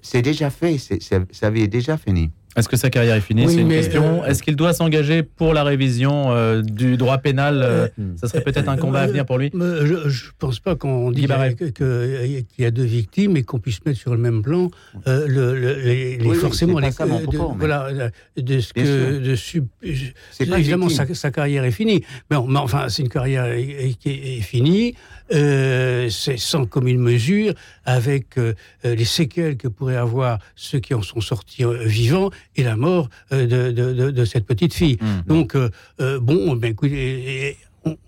[0.00, 0.78] c'est déjà fait.
[0.78, 2.30] ça avait déjà fini.
[2.56, 4.22] Est-ce que sa carrière est finie C'est une question.
[4.22, 8.40] Euh, Est-ce qu'il doit s'engager pour la révision euh, du droit pénal euh, Ça serait
[8.40, 12.64] peut-être un combat à venir pour lui Je ne pense pas qu'on dit qu'il y
[12.64, 14.70] a deux victimes et qu'on puisse mettre sur le même plan
[15.06, 22.04] le, les, forcément les, de, voilà, de ce que de évidemment sa, carrière est finie.
[22.30, 23.54] Mais, mais enfin, c'est une carrière
[24.00, 24.94] qui est, finie.
[25.30, 28.36] C'est sans commune mesure avec
[28.84, 33.46] les séquelles que pourraient avoir ceux qui en sont sortis vivants et la mort euh,
[33.46, 34.98] de, de, cette petite fille.
[35.00, 35.06] Mmh.
[35.26, 37.56] Donc, euh, euh, bon, ben, écoutez,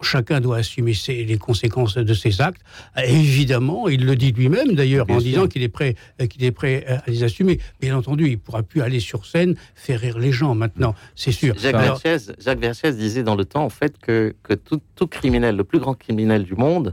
[0.03, 2.61] chacun doit assumer les conséquences de ses actes.
[3.05, 5.95] évidemment, il le dit lui-même d'ailleurs en disant qu'il est prêt,
[6.29, 7.61] qu'il est prêt à les assumer.
[7.81, 11.55] Bien entendu, il pourra plus aller sur scène faire rire les gens maintenant, c'est sûr.
[11.59, 15.79] Jacques, Verchès, disait dans le temps en fait que, que tout, tout, criminel, le plus
[15.79, 16.93] grand criminel du monde,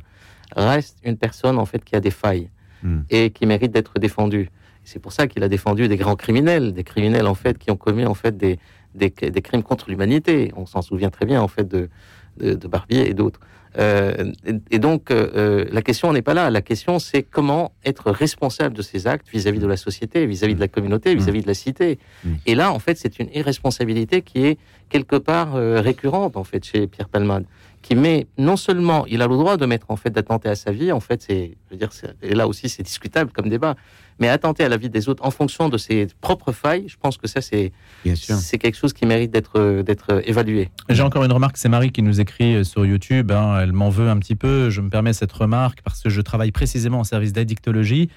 [0.56, 2.50] reste une personne en fait qui a des failles
[2.84, 3.00] mmh.
[3.10, 4.50] et qui mérite d'être défendue.
[4.84, 7.76] C'est pour ça qu'il a défendu des grands criminels, des criminels en fait qui ont
[7.76, 8.60] commis en fait des,
[8.94, 10.52] des, crimes contre l'humanité.
[10.56, 11.90] On s'en souvient très bien en fait de,
[12.38, 13.40] de, Barbier et d'autres.
[13.78, 14.32] Euh,
[14.72, 16.50] et, donc euh, euh, la question n'est pas là.
[16.50, 20.60] La question c'est comment être responsable de ses actes vis-à-vis de la société, vis-à-vis de
[20.60, 21.18] la communauté, mmh.
[21.18, 22.00] vis-à-vis de la cité.
[22.24, 22.30] Mmh.
[22.46, 26.88] Et là en fait c'est une irresponsabilité qui est quelque part récurrente en fait chez
[26.88, 27.46] Pierre Palmade
[27.86, 30.72] qui met non seulement il a le droit de mettre en fait d'attenter à sa
[30.72, 31.92] vie en fait c'est je veux dire
[32.24, 33.76] et là aussi c'est discutable comme débat
[34.18, 37.18] mais attenter à la vie des autres en fonction de ses propres failles je pense
[37.18, 37.74] que ça c'est
[38.16, 42.02] c'est quelque chose qui mérite d'être d'être évalué j'ai encore une remarque c'est Marie qui
[42.02, 43.60] nous écrit euh, sur YouTube hein.
[43.62, 46.52] elle m'en veut un petit peu je me permets cette remarque parce que je travaille
[46.52, 48.10] précisément en service d'addictologie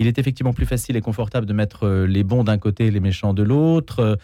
[0.00, 2.90] il est effectivement plus facile et confortable de mettre euh, les bons d'un côté et
[2.90, 4.18] les méchants de l'autre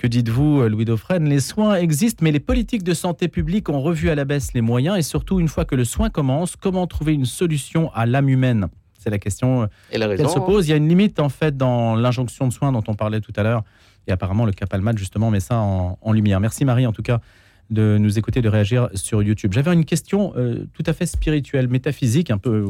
[0.00, 1.28] que dites-vous, Louis Dauphren?
[1.28, 4.62] Les soins existent, mais les politiques de santé publique ont revu à la baisse les
[4.62, 8.30] moyens et surtout, une fois que le soin commence, comment trouver une solution à l'âme
[8.30, 8.68] humaine?
[8.98, 10.66] C'est la question qu'elle se pose.
[10.66, 13.32] Il y a une limite, en fait, dans l'injonction de soins dont on parlait tout
[13.36, 13.62] à l'heure.
[14.06, 16.40] Et apparemment, le Capalmat, justement, met ça en, lumière.
[16.40, 17.20] Merci, Marie, en tout cas,
[17.68, 19.52] de nous écouter, de réagir sur YouTube.
[19.52, 22.64] J'avais une question euh, tout à fait spirituelle, métaphysique, un peu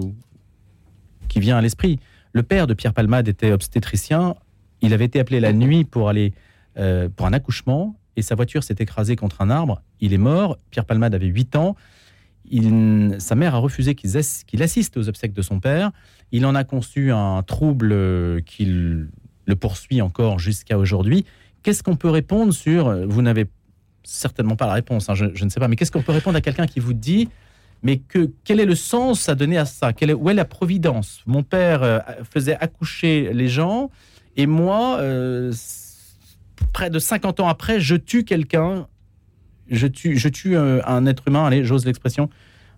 [1.28, 2.00] qui vient à l'esprit.
[2.32, 4.34] Le père de Pierre Palmade était obstétricien.
[4.82, 6.32] Il avait été appelé la nuit pour aller
[6.78, 9.82] euh, pour un accouchement et sa voiture s'est écrasée contre un arbre.
[10.00, 10.58] Il est mort.
[10.70, 11.76] Pierre Palmade avait 8 ans.
[13.18, 15.92] Sa mère a refusé qu'il assiste aux obsèques de son père.
[16.32, 21.24] Il en a conçu un trouble qui le poursuit encore jusqu'à aujourd'hui.
[21.62, 23.06] qu'est-ce qu'on peut répondre sur.
[23.06, 23.46] Vous n'avez
[24.02, 26.40] certainement pas la réponse, hein, je, ne sais pas, mais qu'est-ce qu'on peut répondre à
[26.40, 27.28] quelqu'un qui vous dit
[27.82, 29.94] mais que, quel est le sens à donner à ça?
[29.94, 31.22] Quelle est, Où est la providence?
[31.26, 31.98] Mon père euh,
[32.30, 33.90] faisait accoucher les gens,
[34.36, 35.50] et moi, euh,
[36.72, 38.86] près de 50 ans après, je tue quelqu'un,
[39.70, 42.28] je tue, je tue un, un être humain, allez, j'ose l'expression,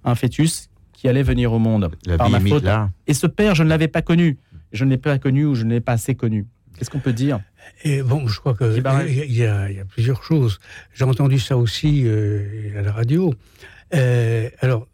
[0.05, 2.63] un fœtus qui allait venir au monde La par ma faute.
[2.65, 2.91] là.
[3.07, 4.39] Et ce père, je ne l'avais pas connu.
[4.73, 6.47] Je ne l'ai pas connu ou je ne l'ai pas assez connu.
[6.79, 7.41] Qu'est-ce qu'on peut dire?
[7.85, 10.59] Et bon, je crois qu'il y, y a plusieurs choses.
[10.95, 13.35] J'ai entendu ça aussi euh, à la radio.
[13.95, 14.87] Euh, alors,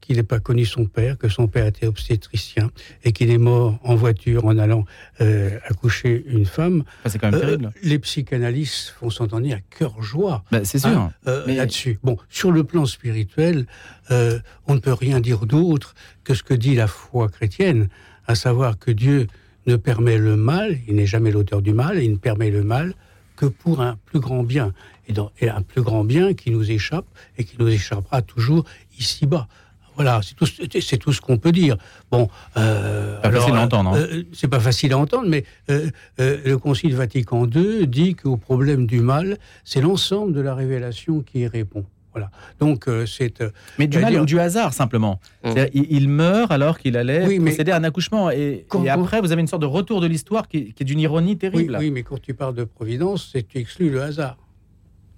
[0.00, 2.70] qu'il n'ait pas connu son père, que son père était obstétricien
[3.04, 4.84] et qu'il est mort en voiture en allant
[5.20, 6.84] euh, accoucher une femme.
[7.00, 7.72] Enfin, C'est quand même Euh, terrible.
[7.82, 10.90] les psychanalystes font s'entendre à cœur joie Bah, c'est sûr.
[10.90, 11.98] hein, euh, Mais- là-dessus.
[12.04, 13.66] Bon, sur le plan spirituel,
[14.10, 17.88] euh, on ne peut rien dire d'autre que ce que dit la foi chrétienne,
[18.28, 19.26] à savoir que Dieu
[19.66, 22.94] ne permet le mal, il n'est jamais l'auteur du mal, il ne permet le mal
[23.36, 24.72] que pour un plus grand bien,
[25.08, 27.06] et, dans- et un plus grand bien qui nous échappe
[27.38, 28.64] et qui nous échappera toujours
[28.98, 29.46] ici-bas.
[29.94, 31.76] Voilà, c'est tout, ce- c'est tout ce qu'on peut dire.
[32.10, 33.96] Bon, euh, Pas facile à entendre, hein.
[33.96, 35.88] euh, c'est pas facile à entendre, mais euh,
[36.20, 41.20] euh, le Concile Vatican II dit qu'au problème du mal, c'est l'ensemble de la révélation
[41.22, 41.84] qui y répond.
[42.16, 42.30] Voilà.
[42.60, 45.20] Donc euh, c'est euh, Mais du mal dire- ou du hasard, simplement.
[45.44, 45.50] Mm.
[45.74, 48.30] Il, il meurt alors qu'il allait Oui, mais- procéder à un accouchement.
[48.30, 50.86] Et, Quand- et après, vous avez une sorte de retour de l'histoire qui, qui est
[50.86, 51.76] d'une ironie terrible.
[51.78, 54.38] oui, mais quand tu parles de providence, c'est tu exclus le hasard.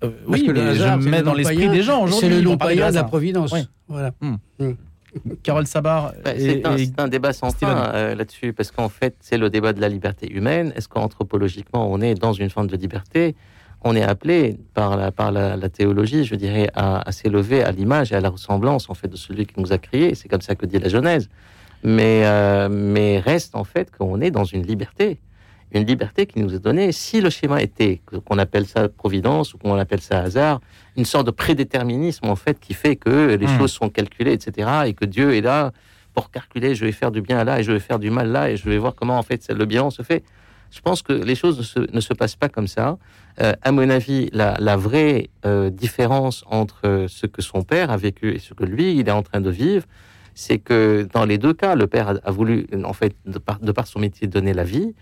[0.04, 2.02] Euh, Parce oui, que le mais hasard, je c'est mets le dans l'esprit des gens
[2.04, 2.28] aujourd'hui.
[2.28, 3.52] C'est le nom païen de la providence.
[3.52, 3.61] Oui.
[3.88, 4.12] Voilà.
[5.42, 7.74] Carole Sabar Bah, et- c'est un, débat sans Steven.
[7.74, 10.72] fin euh, là-dessus, parce qu'en fait, c'est le débat de la liberté humaine.
[10.76, 13.34] Est-ce qu'anthropologiquement, on est dans une forme de liberté?
[13.83, 17.71] On est appelé par la, par la, la théologie, je dirais, à, à s'élever à
[17.71, 20.14] l'image et à la ressemblance en fait de celui qui nous a créés.
[20.14, 21.29] C'est comme ça que dit la Genèse.
[21.85, 25.21] Mais, euh, mais reste en fait qu'on est dans une liberté,
[25.73, 26.91] une liberté qui nous est donnée.
[26.91, 30.61] Si le schéma était qu'on appelle ça providence ou qu'on appelle ça hasard,
[30.97, 33.59] une sorte de prédéterminisme en fait qui fait que les Hmm.
[33.59, 35.71] choses sont calculées, etc., et que Dieu est là
[36.14, 38.51] pour calculer, je vais faire du bien là et je vais faire du mal là
[38.51, 40.25] et je vais voir comment en fait le bien se fait.
[40.70, 42.98] Je pense que les choses ne se, ne se passent pas comme ça.
[43.40, 47.90] Euh, à mon avis, la, la vraie euh, différence entre euh, ce que son père
[47.90, 49.85] a vécu et ce que lui, il est en train de vivre,
[50.35, 53.59] c'est que dans les deux cas, le père a, a voulu, en fait, de par,
[53.61, 54.94] de par son métier, donner la vie.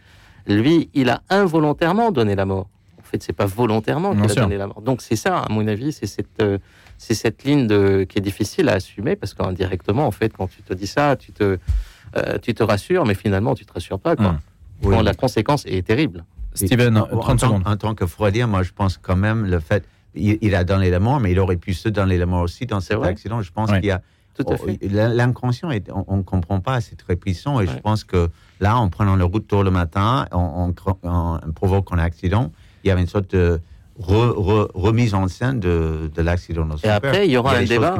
[0.46, 2.68] Lui, il a involontairement donné la mort.
[2.98, 4.42] En fait, c'est pas volontairement qu'il a sûr.
[4.42, 4.82] donné la mort.
[4.82, 6.58] Donc c'est ça, à mon avis, c'est cette, euh,
[6.98, 10.62] c'est cette ligne de, qui est difficile à assumer parce qu'indirectement, en fait, quand tu
[10.62, 11.58] te dis ça, tu te,
[12.16, 14.16] euh, tu te rassures, mais finalement, tu te rassures pas.
[14.16, 14.26] Quoi.
[14.26, 14.38] Hum.
[14.82, 14.94] Oui.
[14.94, 16.24] Bon, la conséquence est terrible.
[16.54, 17.62] Steven, En- en 30 tant- secondes.
[17.66, 19.84] En tant que freudien, moi, je pense quand même le fait.
[20.14, 22.64] Il, il a donné la mort, mais il aurait pu se donner la mort aussi
[22.66, 23.42] dans cet accident.
[23.42, 23.80] Je pense Ouais.
[23.80, 24.00] qu'il y a.
[24.34, 24.78] Tout à oh, fait.
[24.82, 27.58] l'in- L'inconscient, est- on ne comprend pas, c'est très puissant.
[27.60, 28.28] Et je pense que
[28.60, 32.52] là, en prenant le route tôt le matin, on, on provoque un accident.
[32.84, 33.60] Il y avait une sorte de
[34.00, 36.68] re- re- remise en scène de, de l'accident.
[36.84, 37.98] Et après, il y aura a un débat.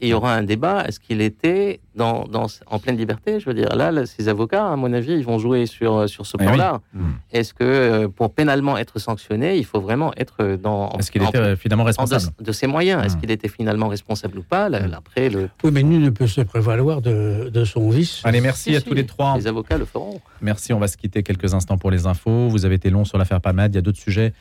[0.00, 0.84] il y aura un débat.
[0.86, 3.40] Est-ce qu'il était dans, dans, en pleine liberté?
[3.40, 6.26] Je veux dire, là, là, ces avocats, à mon avis, ils vont jouer sur, sur
[6.26, 6.80] ce Eh plan-là.
[6.92, 7.00] Mm.
[7.32, 10.90] Est-ce que euh, pour pénalement être sanctionné, il faut vraiment être dans.
[10.98, 12.32] Est-ce qu'il était euh, finalement en responsable?
[12.38, 13.04] de, de ses moyens?
[13.04, 13.20] Est-ce Hmm.
[13.20, 14.68] qu'il était finalement responsable ou pas?
[14.68, 18.20] Là, là, Après, le, Oui, mais nul ne peut se prévaloir de, de son vice.
[18.24, 19.36] Allez, merci Si, à si, tous les trois.
[19.36, 20.20] les avocats le feront.
[20.40, 22.48] Merci, on va se quitter quelques instants pour les infos.
[22.48, 24.32] Vous avez été long sur l'affaire PAMAD, il y a d'autres sujets.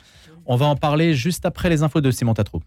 [0.46, 2.62] On va en parler juste après les infos de Simon Tatrou.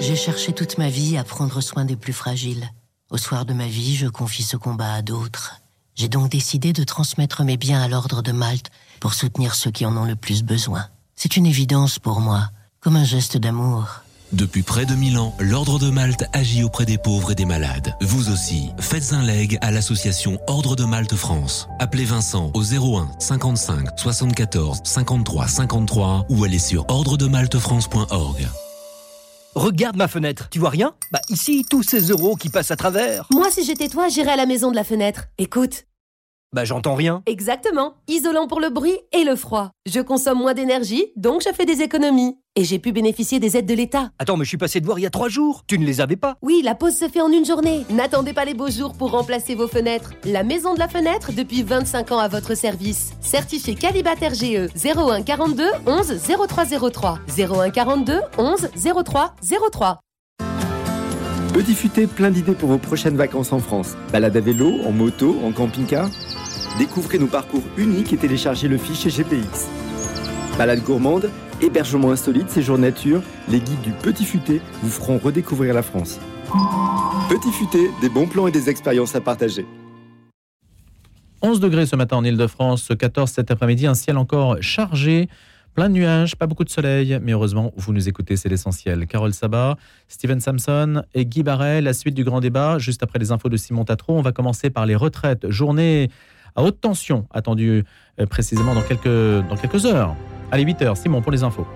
[0.00, 2.68] J'ai cherché toute ma vie à prendre soin des plus fragiles.
[3.10, 5.60] Au soir de ma vie, je confie ce combat à d'autres.
[5.94, 9.86] J'ai donc décidé de transmettre mes biens à l'ordre de Malte pour soutenir ceux qui
[9.86, 10.88] en ont le plus besoin.
[11.14, 14.02] C'est une évidence pour moi, comme un geste d'amour.
[14.32, 17.94] Depuis près de 1000 ans, l'Ordre de Malte agit auprès des pauvres et des malades.
[18.00, 21.68] Vous aussi, faites un leg à l'association Ordre de Malte France.
[21.78, 28.48] Appelez Vincent au 01 55 74 53 53 ou allez sur ordredemaltefrance.org.
[29.54, 30.94] Regarde ma fenêtre, tu vois rien?
[31.12, 33.28] Bah ici, tous ces euros qui passent à travers.
[33.32, 35.26] Moi, si j'étais toi, j'irais à la maison de la fenêtre.
[35.38, 35.84] Écoute.
[36.52, 37.22] Bah j'entends rien.
[37.26, 37.94] Exactement.
[38.08, 39.70] Isolant pour le bruit et le froid.
[39.86, 42.36] Je consomme moins d'énergie, donc je fais des économies.
[42.56, 44.10] Et j'ai pu bénéficier des aides de l'État.
[44.20, 45.64] Attends, mais je suis passé de voir il y a trois jours.
[45.66, 47.84] Tu ne les avais pas Oui, la pause se fait en une journée.
[47.90, 50.12] N'attendez pas les beaux jours pour remplacer vos fenêtres.
[50.24, 53.14] La maison de la fenêtre depuis 25 ans à votre service.
[53.20, 57.18] Certifié Calibat RGE 01 42 11 0303.
[57.36, 58.68] 01 42 11
[59.04, 59.34] 03
[59.72, 60.00] 03.
[61.52, 63.96] Petit futé, plein d'idées pour vos prochaines vacances en France.
[64.12, 66.08] Balade à vélo, en moto, en camping-car?
[66.78, 69.66] Découvrez nos parcours uniques et téléchargez le fichier GPX.
[70.56, 71.30] Balade gourmande,
[71.64, 76.20] hébergement insolite, séjour nature, les guides du Petit Futé vous feront redécouvrir la France.
[77.28, 79.64] Petit Futé, des bons plans et des expériences à partager.
[81.40, 85.28] 11 degrés ce matin en Ile-de-France, 14 cet après-midi, un ciel encore chargé.
[85.74, 89.06] Plein de nuages, pas beaucoup de soleil, mais heureusement, vous nous écoutez, c'est l'essentiel.
[89.06, 93.32] Carole Sabat, Steven Samson et Guy Barret, la suite du grand débat, juste après les
[93.32, 94.16] infos de Simon Tatro.
[94.16, 95.50] On va commencer par les retraites.
[95.50, 96.10] Journée
[96.56, 97.84] à haute tension, attendue
[98.20, 100.14] euh, précisément dans quelques, dans quelques heures.
[100.50, 101.66] Allez, 8 heures, Simon, pour les infos.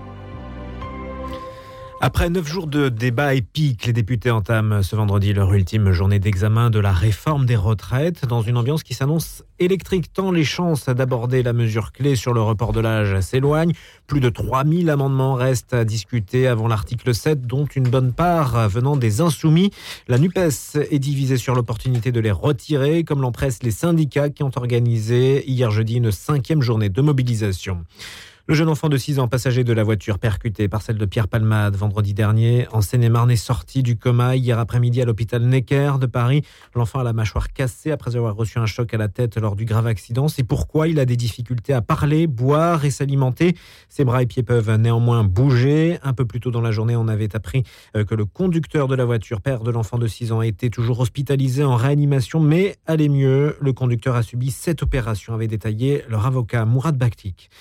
[2.01, 6.69] Après neuf jours de débats épiques, les députés entament ce vendredi leur ultime journée d'examen
[6.69, 11.43] de la réforme des retraites dans une ambiance qui s'annonce électrique tant les chances d'aborder
[11.43, 13.73] la mesure clé sur le report de l'âge s'éloignent.
[14.07, 18.95] Plus de 3000 amendements restent à discuter avant l'article 7 dont une bonne part venant
[18.95, 19.71] des insoumis.
[20.07, 24.51] La NUPES est divisée sur l'opportunité de les retirer comme l'empressent les syndicats qui ont
[24.55, 27.83] organisé hier jeudi une cinquième journée de mobilisation.
[28.49, 31.27] Le jeune enfant de 6 ans, passager de la voiture percutée par celle de Pierre
[31.27, 36.07] Palmade vendredi dernier, en Seine-et-Marne, est sorti du coma hier après-midi à l'hôpital Necker de
[36.07, 36.41] Paris.
[36.73, 39.65] L'enfant a la mâchoire cassée après avoir reçu un choc à la tête lors du
[39.65, 40.27] grave accident.
[40.27, 43.55] C'est pourquoi il a des difficultés à parler, boire et s'alimenter.
[43.87, 45.99] Ses bras et pieds peuvent néanmoins bouger.
[46.01, 47.61] Un peu plus tôt dans la journée, on avait appris
[47.95, 51.01] euh, que le conducteur de la voiture, père de l'enfant de 6 ans, était toujours
[51.01, 53.57] hospitalisé en réanimation, mais allait mieux.
[53.61, 57.51] Le conducteur a subi cette opération, avait détaillé leur avocat Mourad Bakhtik.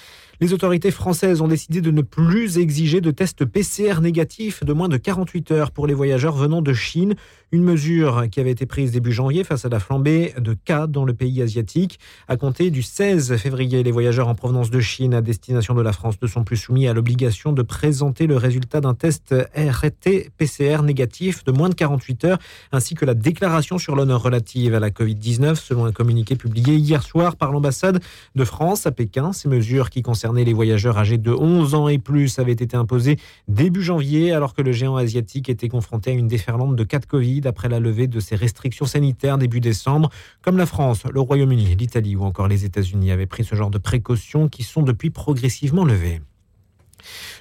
[0.41, 4.89] Les autorités françaises ont décidé de ne plus exiger de tests PCR négatifs de moins
[4.89, 7.17] de 48 heures pour les voyageurs venant de Chine,
[7.51, 11.05] une mesure qui avait été prise début janvier face à la flambée de cas dans
[11.05, 11.99] le pays asiatique.
[12.29, 15.93] À compter du 16 février, les voyageurs en provenance de Chine à destination de la
[15.93, 21.45] France ne sont plus soumis à l'obligation de présenter le résultat d'un test RT-PCR négatif
[21.45, 22.39] de moins de 48 heures,
[22.73, 27.03] ainsi que la déclaration sur l'honneur relative à la Covid-19, selon un communiqué publié hier
[27.03, 28.01] soir par l'ambassade
[28.35, 29.33] de France à Pékin.
[29.33, 33.17] Ces mesures qui concernent les voyageurs âgés de 11 ans et plus avaient été imposés
[33.49, 37.07] début janvier, alors que le géant asiatique était confronté à une déferlante de cas de
[37.07, 40.11] Covid après la levée de ses restrictions sanitaires début décembre.
[40.43, 43.79] Comme la France, le Royaume-Uni, l'Italie ou encore les États-Unis avaient pris ce genre de
[43.79, 46.21] précautions qui sont depuis progressivement levées.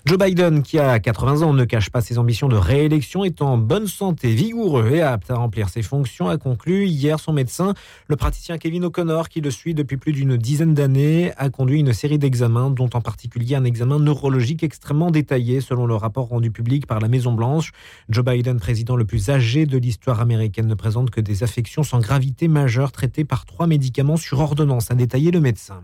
[0.06, 3.58] Joe Biden, qui a 80 ans, ne cache pas ses ambitions de réélection, est en
[3.58, 7.74] bonne santé, vigoureux et apte à remplir ses fonctions, a conclu hier son médecin.
[8.08, 11.94] Le praticien Kevin O'Connor, qui le suit depuis plus d'une dizaine d'années, a conduit une
[11.94, 16.88] série d'examens, dont en particulier un examen neurologique extrêmement détaillé, selon le rapport rendu public
[16.88, 17.72] par la Maison-Blanche.
[18.10, 22.00] Joe Biden, président le plus âgé de l'histoire américaine, ne présente que des affections sans
[22.00, 25.84] gravité majeure traitées par trois médicaments sur ordonnance, a détaillé le médecin.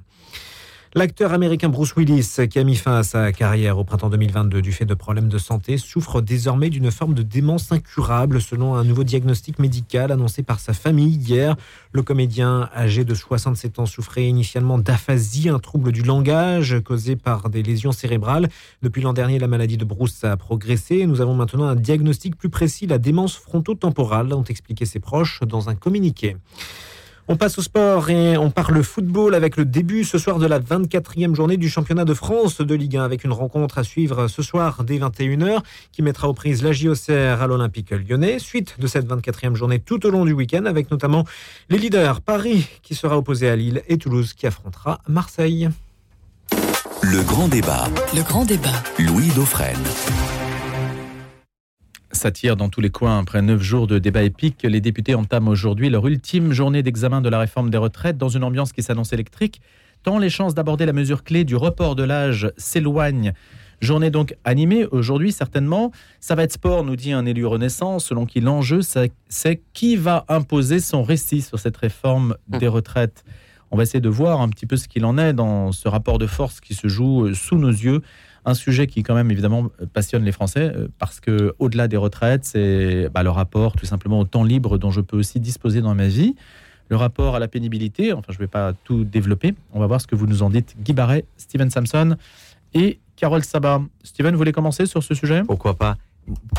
[0.96, 4.72] L'acteur américain Bruce Willis, qui a mis fin à sa carrière au printemps 2022 du
[4.72, 9.04] fait de problèmes de santé, souffre désormais d'une forme de démence incurable selon un nouveau
[9.04, 11.56] diagnostic médical annoncé par sa famille hier.
[11.94, 17.50] Le comédien âgé de 67 ans souffrait initialement d'aphasie, un trouble du langage causé par
[17.50, 18.48] des lésions cérébrales.
[18.84, 21.08] Depuis l'an dernier, la maladie de Bruce a progressé.
[21.08, 25.70] Nous avons maintenant un diagnostic plus précis, la démence frontotemporale, ont expliqué ses proches dans
[25.70, 26.38] un communiqué.
[27.30, 30.60] On passe au sport et on parle football avec le début ce soir de la
[30.60, 34.42] 24e journée du championnat de France de Ligue 1 avec une rencontre à suivre ce
[34.42, 35.62] soir dès 21h
[35.94, 38.40] qui mettra aux prises la JOCR à l'Olympique lyonnais.
[38.40, 41.24] Suite de cette 24e journée tout au long du week-end avec notamment
[41.70, 45.70] les leaders Paris qui sera opposé à Lille et Toulouse qui affrontera Marseille.
[47.02, 47.86] Le grand débat.
[48.14, 48.84] Le grand débat.
[49.00, 49.80] Louis Dauphren.
[52.14, 53.18] Ça tire dans tous les coins.
[53.18, 57.28] Après neuf jours de débat épique, les députés entament aujourd'hui leur ultime journée d'examen de
[57.28, 59.62] la réforme des retraites dans une ambiance qui s'annonce électrique,
[60.04, 63.34] tant les chances d'aborder la mesure clé du report de l'âge s'éloignent.
[63.82, 65.92] Journée donc animée aujourd'hui certainement.
[66.20, 70.24] Ça va être sport, nous dit un élu Renaissance, selon qui l'enjeu c'est qui va
[70.30, 73.24] imposer son récit sur cette réforme des retraites.
[73.72, 76.20] On va essayer de voir un petit peu ce qu'il en est dans ce rapport
[76.20, 78.02] de force qui se joue sous nos yeux
[78.46, 82.46] un sujet qui quand même évidemment passionne les Français euh, parce que au-delà des retraites,
[82.46, 85.96] c'est bah, le rapport tout simplement au temps libre dont je peux aussi disposer dans
[85.96, 86.36] ma vie,
[86.90, 88.14] le rapport à la pénibilité.
[88.14, 89.56] Enfin, je ne vais pas tout développer.
[89.74, 90.76] On va voir ce que vous nous en dites.
[90.82, 92.18] Guy Barret, Steven Samson
[92.74, 93.82] et Carole Sabat.
[94.04, 95.44] Steven, vous voulez commencer sur ce sujet?
[95.44, 95.98] Pourquoi pas?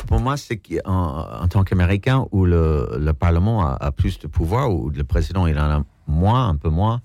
[0.06, 4.70] Pour moi, c'est qu'en en tant qu'Américain, où le, Parlement a, a, plus de pouvoir,
[4.70, 7.00] où le président il en a moins, un peu moins,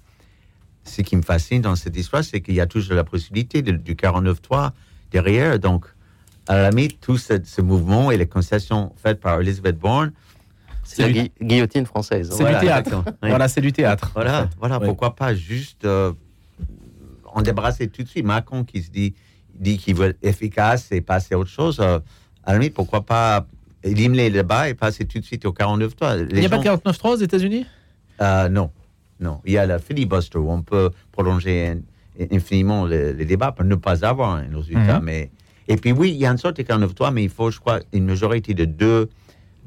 [0.89, 3.95] ce qui me fascine dans cette histoire, c'est qu'il y a toujours la possibilité du
[3.95, 4.71] 49-3
[5.11, 5.59] derrière.
[5.59, 5.85] Donc,
[6.47, 10.11] à la limite, tout ce, mouvement et les concessions faites par Elizabeth Bourne,
[10.83, 12.31] c'est la guillotine française.
[12.35, 13.03] C'est du théâtre.
[13.21, 14.11] Voilà, c'est du théâtre.
[14.15, 16.13] Voilà, voilà pourquoi pas juste euh,
[17.25, 18.25] en débarrasser tout de suite.
[18.25, 19.13] Macron qui se dit,
[19.53, 21.79] dit qu'il veut être efficace et passer à autre chose.
[21.79, 21.99] Euh,
[22.43, 23.45] à la limite, pourquoi pas
[23.83, 26.63] éliminer le débat et passer tout de suite au 49-3 Il n'y a pas de
[26.63, 27.67] 49-3 aux États-Unis?
[28.21, 28.71] Euh, Non.
[29.19, 31.75] Non, il y a le filibuster où on peut prolonger
[32.31, 34.99] infiniment les, débats pour ne pas avoir un résultat.
[34.99, 35.05] Mhm.
[35.05, 35.31] mais...
[35.67, 37.79] Et puis oui, il y a une sorte de 49-3, mais il faut, je crois,
[37.93, 39.09] une majorité de deux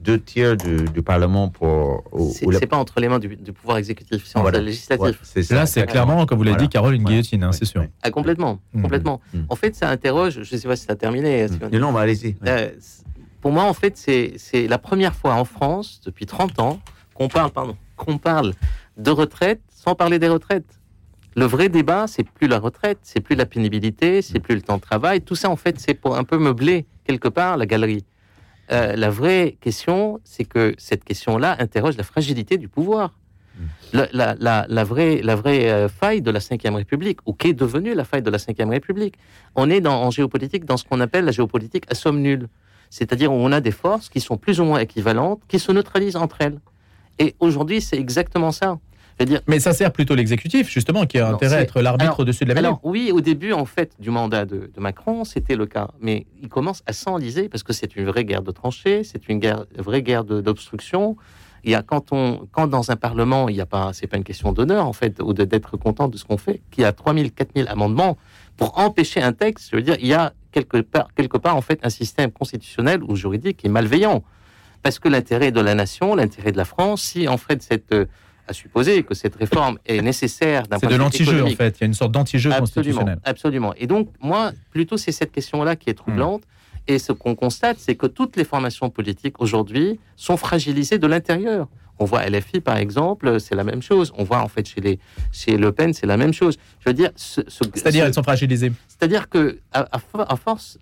[0.00, 2.02] deux tiers du, du Parlement pour.
[2.10, 4.58] ou- C'est la- pas entre les mains du, du pouvoir exécutif, c'est entre Voilà.
[4.58, 5.20] le législatif.
[5.36, 6.66] Ouais, ça, Là, c'est clairement, comme vous l'avez Voilà.
[6.66, 7.10] dit, Carole, une Ouais.
[7.12, 7.52] guillotine, hein, Ouais.
[7.52, 7.82] c'est sûr.
[7.82, 7.90] Ouais.
[8.02, 8.82] Ah, complètement, Mhm.
[8.82, 9.20] complètement.
[9.32, 9.46] Mhm.
[9.48, 11.44] En fait, ça interroge, je ne sais pas si ça a terminé.
[11.44, 11.48] Mm.
[11.50, 11.78] Simone.
[11.78, 12.34] Non, bah, allez-y.
[12.48, 12.70] Euh,
[13.40, 16.80] pour moi, en fait, c'est c'est la première fois en France, depuis 30 ans,
[17.14, 18.54] qu'on parle, pardon, qu'on parle
[18.96, 20.78] de retraite sans parler des retraites.
[21.34, 24.76] Le vrai débat, c'est plus la retraite, c'est plus la pénibilité, c'est plus le temps
[24.76, 25.22] de travail.
[25.22, 28.04] Tout ça, en fait, c'est pour un peu meubler quelque part la galerie.
[28.70, 33.14] Euh, la vraie question, c'est que cette question-là interroge la fragilité du pouvoir.
[33.92, 37.52] La, la- la- la vraie, la vraie euh, faille de la Ve République, ou qu'est
[37.52, 39.14] devenue la faille de la Ve République.
[39.56, 42.48] On est dans, en géopolitique dans ce qu'on appelle la géopolitique à somme nulle.
[42.88, 46.16] C'est-à-dire où on a des forces qui sont plus ou moins équivalentes, qui se neutralisent
[46.16, 46.58] entre elles.
[47.18, 48.78] Et aujourd'hui, c'est exactement ça.
[49.18, 51.82] Je veux dire, Mais ça sert plutôt l'exécutif, justement, qui a Non, intérêt à être
[51.82, 52.66] l'arbitre au-dessus de la mêlée.
[52.66, 55.88] alors oui, au début, en fait, du mandat de, de Macron, c'était le cas.
[56.00, 59.38] Mais il commence à s'enliser parce que c'est une vraie guerre de tranchées, c'est une
[59.38, 61.16] guerre, vraie guerre d'obstruction.
[61.64, 64.16] Il y a quand on, quand dans un parlement, il y a pas, c'est pas
[64.16, 66.92] une question d'honneur en fait, ou d'être content de ce qu'on fait, qu'il y a
[66.92, 68.16] 3000, 4000 amendements
[68.56, 69.68] pour empêcher un texte.
[69.70, 73.02] Je veux dire, il y a quelque part, quelque part en fait un système constitutionnel
[73.04, 74.24] ou juridique qui est malveillant,
[74.82, 78.06] parce que l'intérêt de la nation, l'intérêt de la France, si en fait cette euh,
[78.48, 81.76] à supposer que cette réforme est nécessaire d'un C'est point de vue l'anti-jeu, en fait.
[81.78, 83.18] Il y a une sorte d'anti-jeu Absolument, constitutionnel.
[83.24, 83.74] absolument.
[83.76, 86.42] Et donc, moi, plutôt, c'est cette question-là qui est troublante.
[86.88, 91.68] Et ce qu'on constate, c'est que toutes les formations politiques aujourd'hui sont fragilisées de l'intérieur.
[92.00, 94.12] On voit LFI, par exemple, c'est la même chose.
[94.18, 94.98] On voit, en fait, chez, les,
[95.30, 96.58] chez Le Pen, c'est la même chose.
[96.80, 98.72] Je veux dire, ce- ce- C'est-à-dire, ce- elles sont fragilisées.
[98.88, 100.78] c'est-à-dire que, à, à for- à force,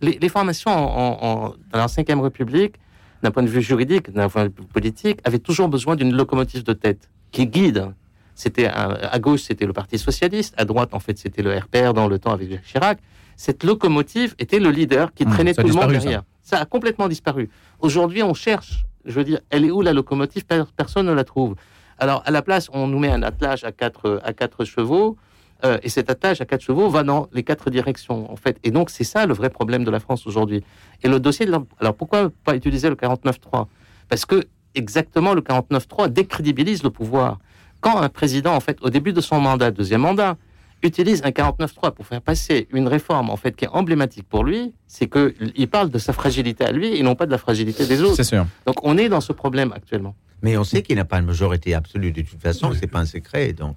[0.00, 2.76] les, les formations en, en- en- dans la Ve République,
[3.24, 6.62] d'un point de vue juridique, d'un point de vue politique, avaient toujours besoin d'une locomotive
[6.62, 7.86] de tête qui guide.
[8.34, 12.06] C'était à gauche, c'était le Parti socialiste, à droite, en fait, c'était le RPR dans
[12.06, 12.98] le temps avec Jacques Chirac.
[13.36, 16.00] Cette locomotive était le leader qui Mmh, traînait tout le monde disparu, ça.
[16.00, 16.22] derrière.
[16.42, 16.58] Ça.
[16.60, 17.48] a complètement disparu.
[17.80, 18.84] Aujourd'hui, on cherche.
[19.06, 20.44] Je veux dire, elle est où la locomotive?
[20.44, 21.54] Per- Personne ne la trouve.
[21.98, 25.16] Alors, à la place, on nous met un attelage à quatre, à quatre chevaux.
[25.64, 28.58] Euh, et cet attelage à quatre chevaux va dans les quatre directions, en fait.
[28.64, 30.62] Et donc, c'est ça le vrai problème de la France aujourd'hui.
[31.02, 33.68] Et le dossier de la- Alors, pourquoi pas utiliser le 49.3
[34.08, 37.38] Parce que, exactement, le 49.3 décrédibilise le pouvoir.
[37.80, 40.36] Quand un président, en fait, au début de son mandat, deuxième mandat,
[40.82, 44.74] utilise un 49.3 pour faire passer une réforme, en fait, qui est emblématique pour lui,
[44.86, 48.02] c'est qu'il parle de sa fragilité à lui et non pas de la fragilité des
[48.02, 48.16] autres.
[48.16, 48.44] C'est sûr.
[48.66, 50.14] Donc, on est dans ce problème actuellement.
[50.42, 53.06] Mais on sait qu'il n'a pas une majorité absolue de toute façon, c'est pas un
[53.06, 53.54] secret.
[53.54, 53.76] Donc,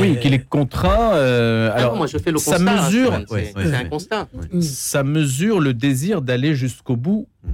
[0.00, 1.14] Oui, qu'il est contraint.
[1.14, 2.70] euh, Ah alors, non, moi, je fais le ça constat.
[2.72, 3.74] hein, mesure, c'est ouais, c'est ouais.
[3.74, 4.28] un constat.
[4.60, 7.50] ça mesure le désir d'aller jusqu'au bout Mm.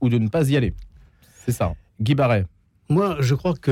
[0.00, 0.74] ou de ne pas y aller.
[1.44, 1.74] C'est ça.
[2.00, 2.44] Guy Barret.
[2.88, 3.70] Moi, je crois que.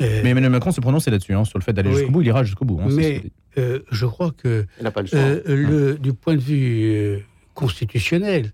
[0.00, 1.96] euh, Mais Emmanuel Macron s'est prononcé là-dessus, hein, sur le fait d'aller Oui.
[1.96, 2.22] jusqu'au bout.
[2.22, 2.80] Il ira jusqu'au bout.
[2.80, 3.22] hein, ça, mais
[3.58, 5.18] euh, je crois que Il n'a pas le choix.
[5.18, 7.18] Euh, le, du point de vue euh,
[7.54, 8.52] constitutionnel,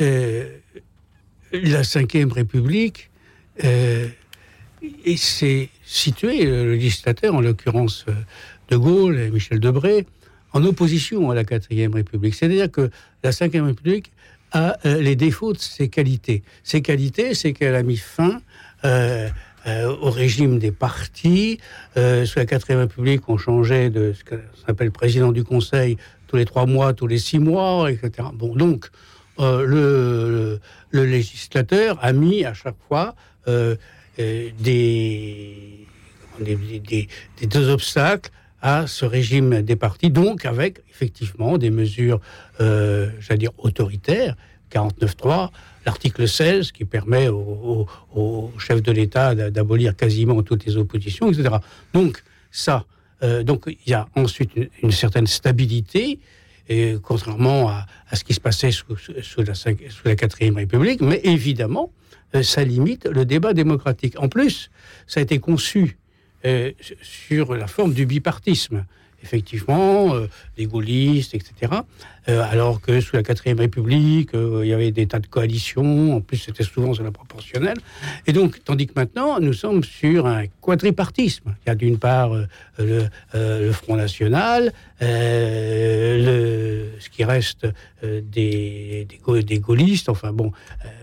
[0.00, 0.48] euh,
[1.52, 3.10] la Ve République
[3.62, 4.08] euh,
[5.04, 8.12] et s'est situé, euh, le législateur, en l'occurrence euh,
[8.68, 10.06] De Gaulle et Michel Debré,
[10.52, 12.34] en opposition à la Quatrième République.
[12.34, 12.90] C'est-à-dire que
[13.22, 14.12] la Ve République
[14.52, 16.42] a euh, les défauts de ses qualités.
[16.62, 18.40] Ses qualités, c'est qu'elle a mis fin
[18.84, 21.58] au régime des partis.
[21.96, 26.44] Sous la Quatrième République, on changeait de ce qu'on appelle président du Conseil tous les
[26.44, 28.28] trois mois, tous les six mois, etc.
[28.34, 28.90] Bon, donc,
[29.38, 30.60] le,
[30.92, 33.14] législateur a mis à chaque fois
[34.18, 34.54] des,
[36.40, 37.08] des, des-
[37.40, 38.30] des deux obstacles
[38.62, 42.20] à ce régime des partis, donc avec effectivement des mesures,
[42.60, 44.36] euh, j'allais dire, autoritaires,
[44.72, 45.50] 49.3,
[45.86, 50.76] l'article 16 qui permet au, au- au chef de l'État d'a- d'abolir quasiment toutes les
[50.76, 51.56] oppositions, etc.
[51.92, 52.86] Donc ça,
[53.22, 54.50] euh, donc il y a ensuite
[54.82, 56.18] une, certaine stabilité,
[57.02, 58.86] contrairement à, ce qui se passait sous,
[59.46, 62.03] la, sous la quatrième République, mais évidemment, euh,
[62.42, 64.18] ça limite le débat démocratique.
[64.18, 64.70] En plus,
[65.06, 65.96] ça a été conçu
[66.44, 68.84] euh, sur la forme du bipartisme.
[69.24, 71.72] Effectivement, euh, des gaullistes, etc.
[72.28, 76.14] Euh, alors que sous la quatrième République, euh, il y avait des tas de coalitions.
[76.16, 77.78] En plus, c'était souvent sur la proportionnelle.
[78.26, 81.54] Et donc, tandis que maintenant, nous sommes sur un quadripartisme.
[81.64, 82.46] Il y a d'une part euh,
[82.78, 87.66] le, le Front National, le, ce qui reste
[88.02, 90.52] des, des, ga- des gaullistes, enfin bon,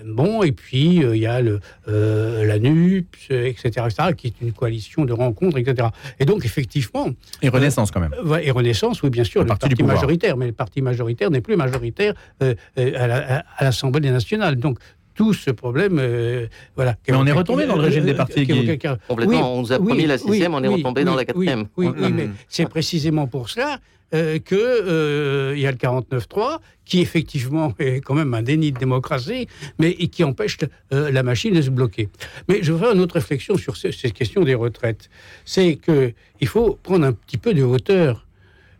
[0.05, 5.05] bon, et puis il y a le, la NUP, etc., etc., qui est une coalition
[5.05, 5.89] de rencontres, etc.
[6.19, 7.09] Et donc, effectivement,
[7.41, 8.10] Et Renaissance, quand même.
[8.23, 11.41] Ouais, et Renaissance, oui, bien sûr, Le le, parti majoritaire, mais le parti majoritaire n'est
[11.41, 14.55] plus majoritaire euh, euh, à la- à- à l'Assemblée nationale.
[14.55, 14.79] Donc,
[15.15, 15.97] tout ce problème.
[15.99, 16.95] euh, voilà.
[17.07, 18.77] Mais on est retombé dans le régime des partis, Guy.
[19.07, 21.67] Complètement, on nous a promis la sixième, on est retombé dans la quatrième.
[21.77, 22.15] Oui, oui, mm.
[22.15, 23.79] mais c'est précisément pour cela
[24.13, 28.71] euh, que euh, il y a le 49-3 qui effectivement est quand même un déni
[28.73, 29.47] de démocratie,
[29.79, 30.57] mais et qui empêche
[30.93, 32.09] euh, la machine de se bloquer.
[32.49, 35.09] Mais je voudrais une autre réflexion sur ce- cette question des retraites.
[35.45, 38.25] C'est que il faut prendre un petit peu de hauteur.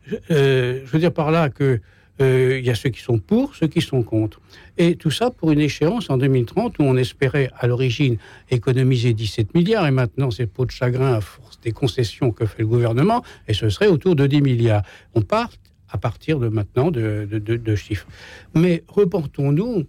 [0.07, 1.79] Je, euh, je veux dire par là que
[2.21, 4.39] euh, il y a ceux qui sont pour, ceux qui sont contre.
[4.77, 8.17] Et tout ça pour une échéance en 2030 où on espérait à l'origine
[8.49, 12.59] économiser 17 milliards et maintenant c'est peau de chagrin à force des concessions que fait
[12.59, 14.83] le gouvernement et ce serait autour de 10 milliards.
[15.15, 15.49] On part
[15.89, 18.07] à partir de maintenant de, chiffres.
[18.55, 19.85] Mais reportons-nous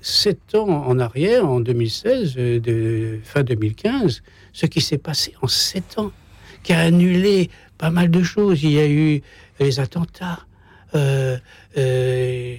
[0.00, 4.22] sept ans en arrière, en 2016, euh, fin 2015,
[4.52, 6.12] ce qui s'est passé en sept ans,
[6.62, 8.62] qui a annulé pas mal de choses.
[8.62, 9.22] Il y a eu
[9.60, 10.40] les attentats.
[10.94, 11.36] euh,
[11.76, 12.56] euh,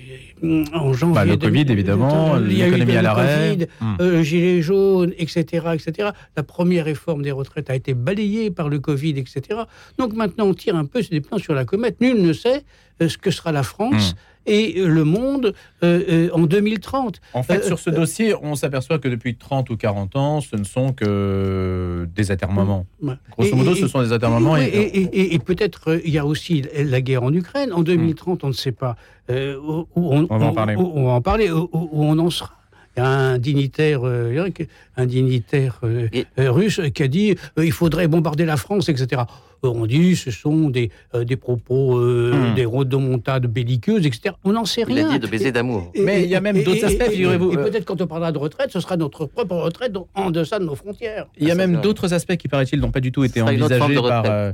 [0.73, 1.15] en janvier.
[1.15, 3.57] Bah, le Covid, 2000, évidemment, il y a eu l'économie à l'arrêt.
[3.79, 3.95] Hmm.
[3.99, 6.09] euh, gilets jaunes, etc., etc.
[6.35, 9.61] La première réforme des retraites a été balayée par le Covid, etc.
[9.97, 11.99] Donc maintenant, on tire un peu des plans sur la comète.
[12.01, 12.63] Nul ne sait
[13.01, 14.15] euh, ce que sera la France
[14.47, 17.19] et le monde euh, euh, en 2030.
[17.33, 20.55] En fait, Euh, sur ce dossier, on s'aperçoit que depuis 30 ou 40 ans, ce
[20.55, 22.85] ne sont que des atermoiements.
[23.01, 23.13] Ouais.
[23.31, 24.57] Grosso Et- modo, et- ce sont des atermoiements.
[24.57, 27.71] Et- et, et- et peut-être euh, il y a aussi la guerre en Ukraine.
[27.73, 28.95] En 2030, on ne sait pas
[29.29, 30.75] euh, où, où on, On va en parler.
[30.75, 32.53] où- où on va en parler, où, on en sera.
[32.95, 34.49] Il y a un dignitaire, euh,
[34.95, 35.81] un dignitaire
[36.37, 39.21] russe qui a dit euh, il faudrait bombarder la France, etc.
[39.63, 42.55] On dit ce sont des, euh, des propos, euh, Hmm.
[42.55, 44.35] des rodomontades belliqueuses, etc.
[44.43, 45.09] On n'en sait Il a rien.
[45.13, 45.91] dit de baiser d'amour.
[45.99, 47.51] Mais il y a même d'autres aspects, et- figurez-vous.
[47.53, 50.59] Et Euh, peut-être quand on parlera de retraite, ce sera notre propre retraite en deçà
[50.59, 51.27] de nos frontières.
[51.37, 53.95] Il y a Ah, même d'autres aspects qui, paraît-il, n'ont pas du tout été envisagés
[53.95, 54.51] par, euh,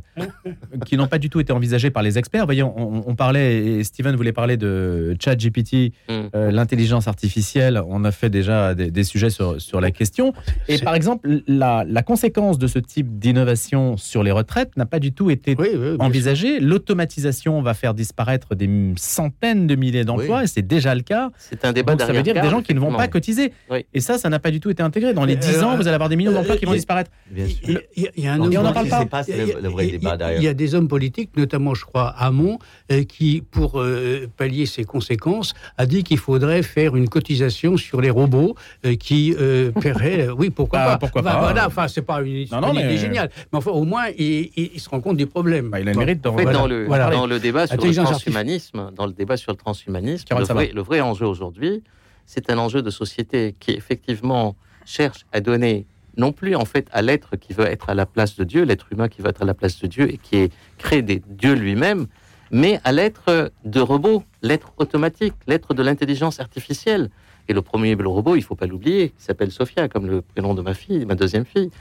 [0.86, 2.46] qui n'ont pas du tout été envisagés par les experts.
[2.46, 6.12] Voyez, on, on parlait et Steven voulait parler de ChatGPT, Mm.
[6.36, 7.82] euh, l'intelligence artificielle.
[7.88, 10.34] On a fait déjà des, des sujets sur, sur la question.
[10.68, 15.00] Et par exemple, la, la conséquence de ce type d'innovation sur les retraites n'a pas
[15.00, 16.60] du tout été Oui, oui, envisagée.
[16.60, 21.32] L'automatisation va faire disparaître des centaines de milliers d'emplois, et c'est déjà le cas.
[21.40, 23.52] C'est un débat Donc, ça veut dire des gens qui ne vont pas cotiser.
[23.72, 23.88] Oui.
[23.96, 25.14] Et ça, ça n'a pas du tout été intégré.
[25.16, 26.76] Dans les Euh, 10 ans, vous allez avoir des millions euh, d'emplois qui vont euh,
[26.76, 27.10] disparaître.
[27.32, 27.58] Bien sûr.
[27.98, 29.06] Il y a- y un Et on en je parle pas.
[29.08, 31.32] pas, c'est Il y a- le, le vrai débat Il y a des hommes politiques,
[31.36, 32.60] notamment, je crois, Hamon,
[32.92, 38.00] euh, qui, pour euh, pallier ces conséquences, a dit qu'il faudrait faire une cotisation sur
[38.00, 38.54] les robots
[38.86, 40.28] euh, qui euh, paieraient.
[40.28, 41.40] euh, oui, pourquoi Bah, pas pourquoi Enfin, pas.
[41.40, 44.52] Voilà, enfin, c'est pas une, Non, non, une idée géniale, mais enfin, au moins, il
[44.84, 45.70] se rend compte des problèmes.
[45.70, 47.10] Bah, il a le mérite En fait, dans, le, voilà.
[47.10, 50.82] dans le débat sur le transhumanisme, dans le débat sur le transhumanisme, le vrai, le
[50.82, 51.84] vrai enjeu aujourd'hui,
[52.26, 54.56] c'est un enjeu de société qui effectivement
[54.86, 55.86] cherche à donner
[56.18, 58.88] non plus en fait à l'être qui veut être à la place de Dieu, l'être
[58.92, 61.54] humain qui veut être à la place de Dieu et qui est créé des dieux
[61.54, 62.08] lui-même,
[62.52, 67.10] mais à l'être de robot, l'être automatique, l'être de l'intelligence artificielle.
[67.50, 70.54] Et le premier le robot, il faut pas l'oublier, qui s'appelle Sophia, comme le prénom
[70.54, 71.72] de ma fille, ma deuxième fille,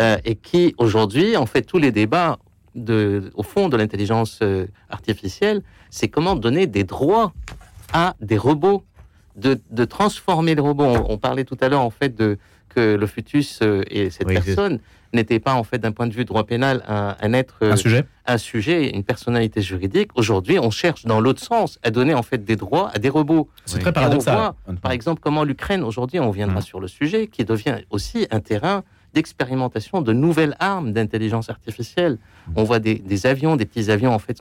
[0.00, 2.38] euh, et qui aujourd'hui, en fait, tous les débats
[2.74, 7.32] de, au fond de l'intelligence euh, artificielle, c'est comment donner des droits
[7.92, 8.84] à des robots,
[9.36, 10.84] de, de transformer les robots.
[10.84, 12.38] On, on parlait tout à l'heure en fait de
[12.74, 14.78] que le fœtus euh, et cette Oui, personne
[15.12, 17.76] n'était pas en fait d'un point de vue droit pénal un, un être, euh, Un
[17.76, 18.04] sujet.
[18.26, 20.08] un sujet, une personnalité juridique.
[20.14, 23.50] Aujourd'hui, on cherche dans l'autre sens à donner en fait des droits à des robots.
[23.66, 23.82] C'est Oui.
[23.82, 24.34] très paradoxal.
[24.66, 26.62] on voit, par exemple, comment l'Ukraine, aujourd'hui, on viendra Mm.
[26.62, 28.84] sur le sujet, qui devient aussi un terrain
[29.14, 32.18] d'expérimentation de nouvelles armes d'intelligence artificielle.
[32.56, 34.40] On voit des, avions, des petits avions, en fait,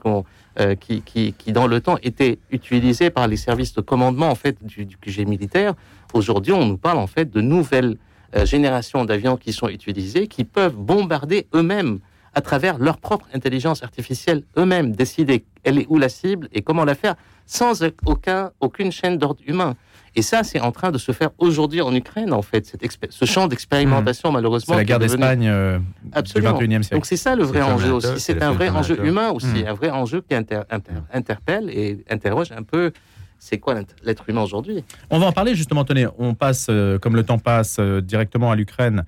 [0.59, 4.35] euh, qui, qui, qui, dans le temps, étaient utilisés par les services de commandement, en
[4.35, 5.73] fait, du, du QG militaire.
[6.13, 7.97] Aujourd'hui, on nous parle, en fait, de nouvelles
[8.35, 11.99] euh, générations d'avions qui sont utilisés, qui peuvent bombarder eux-mêmes
[12.33, 16.85] à travers leur propre intelligence artificielle, eux-mêmes décider elle est où la cible et comment
[16.85, 17.15] la faire
[17.45, 19.75] sans aucun, aucune chaîne d'ordre humain.
[20.15, 23.25] Et ça, c'est en train de se faire aujourd'hui en Ukraine, en fait, cette ce
[23.25, 24.73] champ d'expérimentation, malheureusement.
[24.73, 26.53] C'est la guerre devenu- d'Espagne euh, du Absolument.
[26.59, 26.95] 21e siècle.
[26.95, 28.19] Donc c'est ça le vrai enjeu aussi.
[28.19, 29.67] c'est un vrai enjeu humain aussi, Mm.
[29.67, 32.91] un vrai enjeu qui inter- inter- interpelle et interroge un peu
[33.39, 34.83] c'est quoi l'être humain aujourd'hui.
[35.09, 38.51] On va en parler justement, tenez, on passe, euh, comme le temps passe, euh, directement
[38.51, 39.03] à l'Ukraine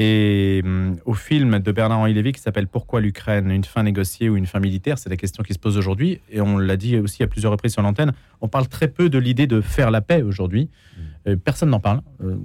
[0.00, 3.50] et hum, au film de Bernard-Henri Lévy qui s'appelle Pourquoi l'Ukraine?
[3.50, 4.96] Une fin négociée ou une fin militaire?
[4.96, 6.20] C'est la question qui se pose aujourd'hui.
[6.30, 9.18] Et on l'a dit aussi à plusieurs reprises sur l'antenne, on parle très peu de
[9.18, 10.70] l'idée de faire la paix aujourd'hui.
[11.26, 12.36] Euh, personne n'en parle, euh,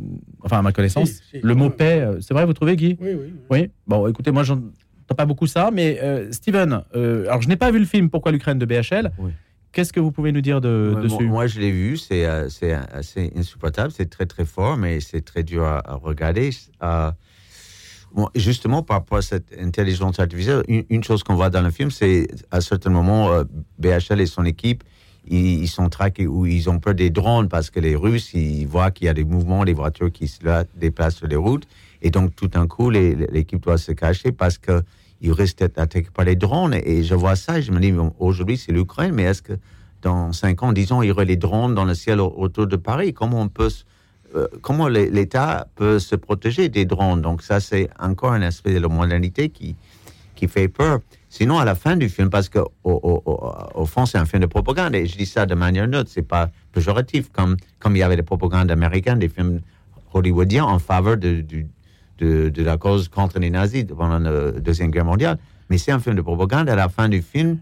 [0.41, 1.09] enfin à ma connaissance.
[1.09, 1.39] Si, si.
[1.43, 2.97] Le mot paix, euh, c'est vrai, vous trouvez, Guy?
[2.99, 3.33] Oui, oui.
[3.51, 3.71] Oui.
[3.85, 4.63] Bon, écoutez, moi, j'entends
[5.15, 8.31] pas beaucoup ça, mais euh, Steven, euh, alors je n'ai pas vu le film Pourquoi
[8.31, 9.11] l'Ukraine de BHL.
[9.19, 9.31] Oui.
[9.73, 12.25] Qu'est-ce que vous pouvez nous dire de, Ouais, moi, dessus moi, je l'ai vu, c'est
[12.25, 16.51] euh, c'est assez insupportable, c'est très très fort, mais c'est très dur à, à regarder.
[16.83, 17.11] Euh,
[18.35, 22.27] justement, par rapport à cette intelligence artificielle, une, chose qu'on voit dans le film, c'est
[22.51, 23.43] à certains moments, euh,
[23.79, 24.83] BHL et son équipe,
[25.25, 28.91] ils, sont traqués ou ils ont peur des drones parce que les Russes, ils voient
[28.91, 31.65] qu'il y a des mouvements, des voitures qui se la- déplacent sur les routes.
[32.01, 34.83] Et donc, tout d'un coup, l'équipe doit se cacher parce que
[35.21, 36.73] ils risquent d'être attaqués par les drones.
[36.73, 39.53] Et je vois ça je me dis, aujourd'hui, c'est l'Ukraine, mais est-ce que
[40.01, 42.75] dans cinq ans, disons, il y aurait les drones dans le ciel au- autour de
[42.75, 43.13] Paris?
[43.13, 43.69] Comment on peut
[44.35, 47.21] euh, comment l'É- l'État peut se protéger des drones?
[47.21, 49.75] Donc ça, c'est encore un aspect de la modernité qui,
[50.35, 50.99] qui fait peur.
[51.29, 53.23] Sinon, à la fin du film, parce que au, au-
[53.75, 56.27] au- fond, c'est un film de propagande, et je dis ça de manière neutre, c'est
[56.27, 59.61] pas péjoratif, comme, comme il y avait des propagandes américaines, des films
[60.13, 61.43] hollywoodiens en faveur de,
[62.19, 65.37] de la cause contre les nazis pendant la Deuxième Guerre mondiale.
[65.69, 66.69] Mais c'est un film de propagande.
[66.69, 67.57] À la fin du film,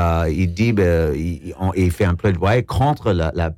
[0.00, 3.50] euh, il dit, ben, il, on- il fait un plaidoyer contre la, la,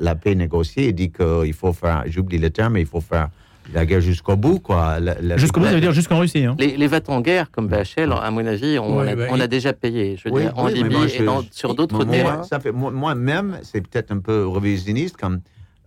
[0.00, 0.88] la, paix négociée.
[0.88, 3.28] Il dit qu'il faut faire, j'oublie le terme, mais il faut faire
[3.74, 4.96] la guerre jusqu'au bout, quoi.
[5.36, 6.44] Jusqu'au bout, ça veut dire jusqu'en Russie.
[6.46, 6.56] hein.
[6.58, 9.72] Les, les va-t-en-guerre comme BHL, à mon avis, on, a, bah, on a il- déjà
[9.74, 10.16] payé.
[10.16, 12.40] Je veux Oui, dire, en oui, Libye moi, et dans- sur d'autres terrains.
[12.72, 15.40] moi- moi-même, c'est peut-être un peu révisionniste comme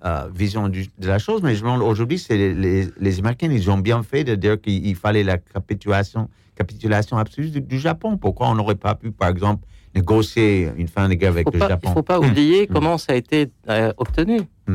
[0.06, 3.70] euh, vision du- de la chose, mais je aujourd'hui, c'est les, les, les Américains, ils
[3.70, 8.18] ont bien fait de dire qu'il il fallait la capitulation, capitulation absolue du, du Japon.
[8.18, 11.80] Pourquoi on n'aurait pas pu, par exemple, négocier une fin de guerre avec le Japon?
[11.84, 12.26] Il ne faut pas Hmm.
[12.26, 14.42] oublier comment ça a été euh, obtenu.
[14.68, 14.74] Il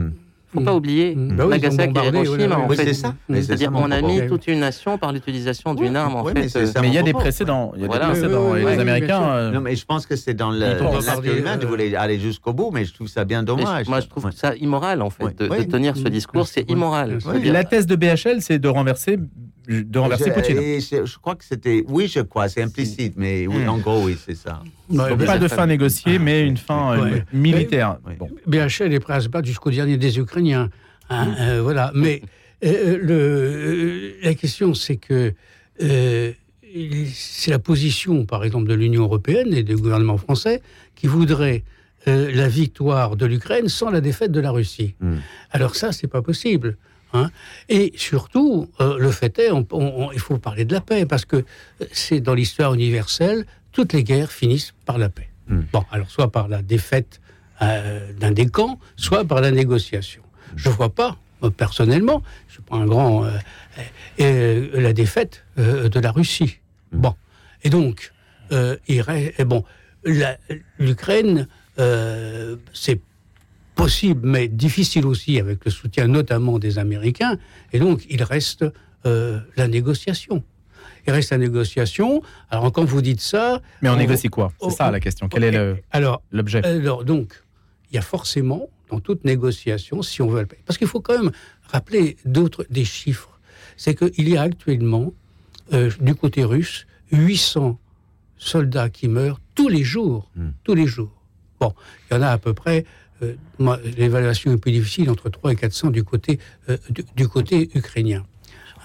[0.55, 2.59] Ne faut pas oublier Bah oui, ils ont Nagasaki et Hiroshima.
[2.61, 3.15] oui, oui, c'est ça.
[3.29, 6.15] Mais c'est C'est-à-dire ça mon on a mis toute une nation par l'utilisation d'une arme,
[6.17, 6.57] en fait.
[6.57, 7.73] euh, Mais il y a des précédents.
[7.75, 8.07] Il y a Voilà.
[8.07, 8.51] des précédents.
[8.53, 9.23] Oui, et les oui, Américains.
[9.23, 11.59] euh, Non, mais je pense que c'est dans le, Ils la vont nature bombarder, humaine
[11.59, 13.85] de vouloir aller jusqu'au bout, mais je trouve ça bien dommage.
[13.85, 14.31] je- moi, je trouve Ouais.
[14.35, 16.47] ça immoral, en fait, de, tenir ce discours.
[16.47, 17.19] C'est immoral.
[17.45, 19.19] La thèse de BHL, c'est de renverser,
[19.69, 20.57] de renverser Je- Poutine.
[21.03, 21.85] je, je crois que c'était.
[21.89, 23.69] Oui, je crois, c'est implicite, mais oui, Hmm.
[23.71, 24.61] en gros, oui, c'est ça.
[24.89, 27.25] Ouais, Donc mais- pas de fin négociée, mais une fin euh, Ouais.
[27.33, 27.99] militaire.
[28.07, 28.15] Oui.
[28.19, 28.29] Bon.
[28.47, 30.71] BHL est prêt à se battre jusqu'au dernier des Ukrainiens.
[31.11, 31.91] hein, euh, voilà.
[31.95, 32.23] Mais
[32.65, 35.33] euh, le, la question, c'est que
[35.83, 36.33] euh,
[37.15, 40.61] c'est la position, par exemple, de l'Union européenne et du gouvernement français
[40.95, 41.65] qui voudrait
[42.07, 44.95] la victoire de l'Ukraine sans la défaite de la Russie.
[45.01, 45.15] Mm.
[45.51, 46.77] Alors ça, c'est pas possible.
[47.13, 47.31] hein.
[47.69, 51.25] Et surtout, le fait est, on- on- on- il faut parler de la paix parce
[51.25, 51.45] que
[51.91, 53.45] c'est dans l'histoire universelle,
[53.77, 55.29] toutes les guerres finissent par la paix.
[55.49, 55.61] Mm.
[55.71, 57.21] Bon, alors soit par la défaite
[57.61, 60.23] euh, d'un des camps, soit par la négociation.
[60.57, 61.19] Je ne vois pas,
[61.59, 63.31] personnellement, je suis pas un grand, euh,
[64.21, 66.61] euh, la défaite de la Russie.
[66.91, 67.15] Bon,
[67.65, 68.13] et donc,
[68.89, 69.63] il reste- et bon,
[70.79, 71.47] l'Ukraine,
[72.73, 73.01] c'est
[73.75, 77.37] possible, mais difficile aussi avec le soutien notamment des Américains,
[77.75, 78.65] et donc il reste
[79.05, 80.43] la négociation.
[81.07, 82.23] Il reste la négociation.
[82.51, 85.29] Alors quand vous dites ça, Mais on on- négocie quoi C'est ça la question.
[85.29, 87.43] Quel est le- alors l'objet alors donc,
[87.91, 91.01] il y a forcément, dans toute négociation, si on veut le payer, parce qu'il faut
[91.01, 91.33] quand même
[91.73, 93.39] rappeler d'autres des chiffres,
[93.77, 95.13] c'est qu'il y a actuellement,
[95.73, 97.79] euh, du côté russe, 800
[98.39, 100.51] soldats qui meurent tous les jours, Hmm.
[100.65, 101.13] tous les jours.
[101.61, 101.73] Bon,
[102.11, 102.85] il y en a à peu près,
[103.23, 103.35] euh,
[103.97, 106.39] l'évaluation est plus difficile, entre 3 et 400 du côté,
[106.69, 108.25] euh, du, du côté ukrainien,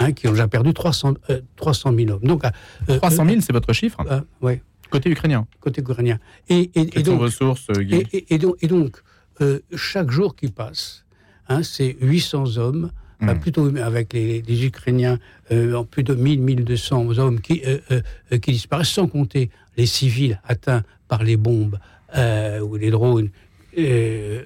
[0.02, 2.24] hein, qui ont déjà perdu 300, euh, 300 000 hommes.
[2.24, 2.44] Donc,
[2.90, 5.48] euh, 300 000, c'est votre chiffre euh, ouais, Côté ukrainien.
[5.60, 6.20] côté ukrainien.
[6.50, 8.98] Et, et, et donc, vos sources, euh, Guy et, et- donc, et donc,
[9.42, 11.06] euh, chaque jour qui passe,
[11.48, 12.92] hein, c'est 800 hommes,
[13.22, 13.40] enfin, Mm.
[13.40, 15.18] plutôt avec les, les Ukrainiens,
[15.52, 18.02] euh, en plus de 1000-1200 hommes qui, euh, euh,
[18.34, 21.78] euh, qui disparaissent, sans compter les civils atteints par les bombes
[22.18, 23.30] euh, ou les drones
[23.78, 24.44] euh.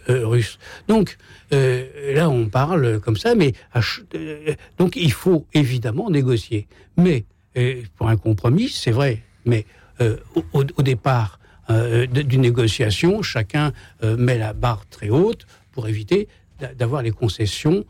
[0.87, 1.17] Donc,
[1.53, 6.67] euh, là, on parle comme ça, mais euh, donc il faut évidemment négocier.
[6.97, 7.25] Mais
[7.57, 9.65] euh, pour un compromis, c'est vrai, mais
[10.53, 13.71] au, départ d'une négociation, chacun
[14.03, 16.27] met la barre très haute pour éviter
[16.59, 17.85] d'a- d'avoir les concessions,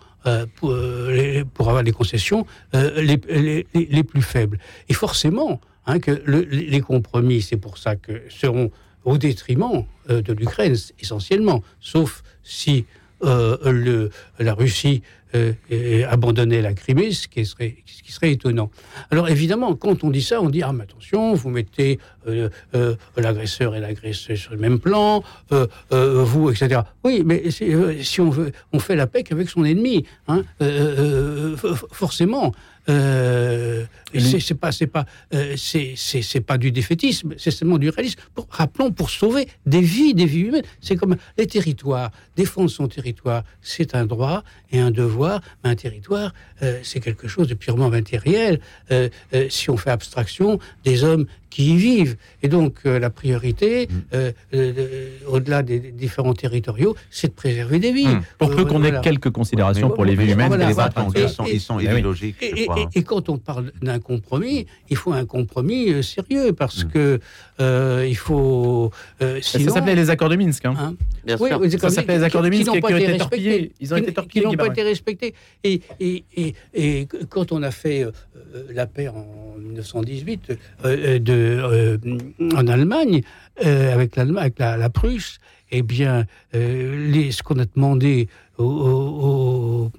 [0.58, 4.60] pour, avoir les concessions les, plus faibles.
[4.88, 8.70] Et forcément, hein, que le- les compromis, c'est pour ça que seront
[9.06, 12.86] au détriment euh, de l'Ukraine essentiellement, sauf si
[13.24, 15.02] euh, le, la Russie
[15.36, 15.54] euh,
[16.10, 17.76] abandonnait la Crimée, ce qui, serait,
[18.24, 18.70] étonnant.
[19.10, 22.50] Alors évidemment, quand on dit ça, on dit ah mais attention, vous mettez euh,
[23.16, 25.24] l'agresseur et l'agresseur sur le même plan,
[25.92, 26.82] vous etc.
[27.04, 30.44] Oui, mais si on veut, on fait la paix qu'avec son ennemi, hein,
[31.92, 32.54] forcément.
[32.90, 37.78] Euh, et c'est, pas, c'est pas, euh, c'est, c'est, c'est pas du défaitisme, c'est seulement
[37.78, 38.20] du réalisme.
[38.34, 42.12] Pour, rappelons, pour sauver des vies, des vies humaines, c'est comme les territoires.
[42.36, 45.42] Défendre son territoire, c'est un droit et un devoir.
[45.64, 48.60] Mais un territoire, euh, c'est quelque chose de purement matériel.
[48.92, 49.10] euh,
[49.50, 52.18] si on fait abstraction des hommes qui y vivent.
[52.44, 57.34] Et donc, euh, la priorité, euh, euh, euh, au-delà des, des différents territoriaux, c'est de
[57.34, 58.08] préserver des vies.
[58.08, 58.22] Hum.
[58.38, 61.14] Pour Euh, peu qu'on ait quelques considérations pour les vies humaines, voilà, les attentes.
[61.18, 62.36] ils sont, ils sont idéologiques.
[62.42, 62.76] je Et, crois.
[62.76, 62.82] pas.
[62.94, 66.90] et, et quand on parle d'un compromis, il faut un compromis euh, sérieux parce Mm.
[66.92, 67.20] que
[67.62, 68.92] euh, il faut.
[69.22, 70.66] euh, Ça sinon- s'appelait les accords de Minsk.
[70.66, 70.74] hein.
[70.78, 71.60] Hein Bien Oui, sûr.
[71.62, 73.72] oui, Ça s'appelait les accords de Minsk n'ont qui- pas qui ont été respectés, torpillés.
[73.80, 75.34] Ils ont qui- été torpillés, Qui n'ont pas été respectés.
[75.64, 78.06] Et, et, et, et quand on a fait
[78.74, 79.26] la paix en
[79.60, 81.98] 1918 euh, euh, de, euh,
[82.56, 83.22] en Allemagne,
[83.66, 85.40] euh, avec, avec la, Prusse,
[85.72, 88.28] eh bien, euh, ce qu'on a demandé
[88.58, 89.92] aux,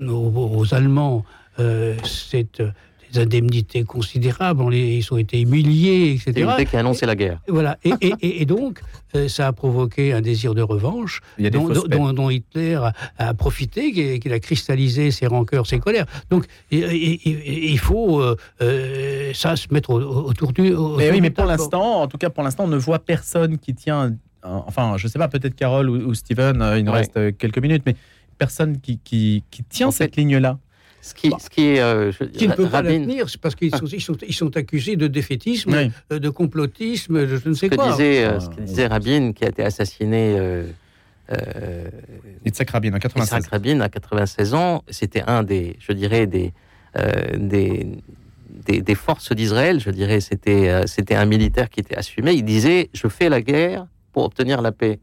[0.73, 1.25] Allemands,
[1.59, 2.71] euh, c'est euh,
[3.13, 4.61] des indemnités considérables.
[4.63, 6.65] On les, ils ont été humiliés, C'est etc.
[6.69, 7.41] qui a annoncé la guerre.
[7.49, 7.79] Voilà.
[7.85, 8.81] Et, et- et- et donc,
[9.15, 14.39] euh, ça a provoqué un désir de revanche dont, Hitler a, a profité, qu'il a
[14.41, 16.07] cristallisé ses rancœurs, ses colères.
[16.31, 20.73] Donc, il faut euh, euh, ça se mettre au- au- autour du.
[20.73, 23.59] autour Mais oui, mais pour l'instant, en tout cas pour l'instant, on ne voit personne
[23.59, 24.15] qui tient.
[24.43, 26.99] Enfin, je sais pas, peut-être Carole ou, ou Steven, il nous Ouais.
[26.99, 27.97] reste quelques minutes, mais
[28.39, 30.59] personne qui, qui, qui tient En cette ligne-là.
[31.07, 31.81] Ce qui, ce qui est.
[31.81, 34.17] euh, je- Qui ne peut pas la Rabin- tenir, c'est parce qu'ils sont, ils sont,
[34.27, 35.91] ils sont accusés de défaitisme, Oui.
[36.13, 37.93] euh, de complotisme, de je ne sais ce que quoi.
[37.93, 40.37] disait, euh, Ah, ce que disait Rabin, qui a été assassiné.
[40.39, 40.65] euh,
[41.33, 41.89] euh,
[42.45, 43.37] Yitzhak Rabin en 96.
[43.39, 46.53] Yitzhak Rabin à 96 ans, c'était un des, je dirais, des,
[46.99, 47.87] euh, des,
[48.67, 49.81] des, des forces d'Israël.
[49.81, 52.33] Je dirais, c'était, euh, c'était un militaire qui était assumé.
[52.33, 54.99] Il disait, je fais la guerre pour obtenir la paix.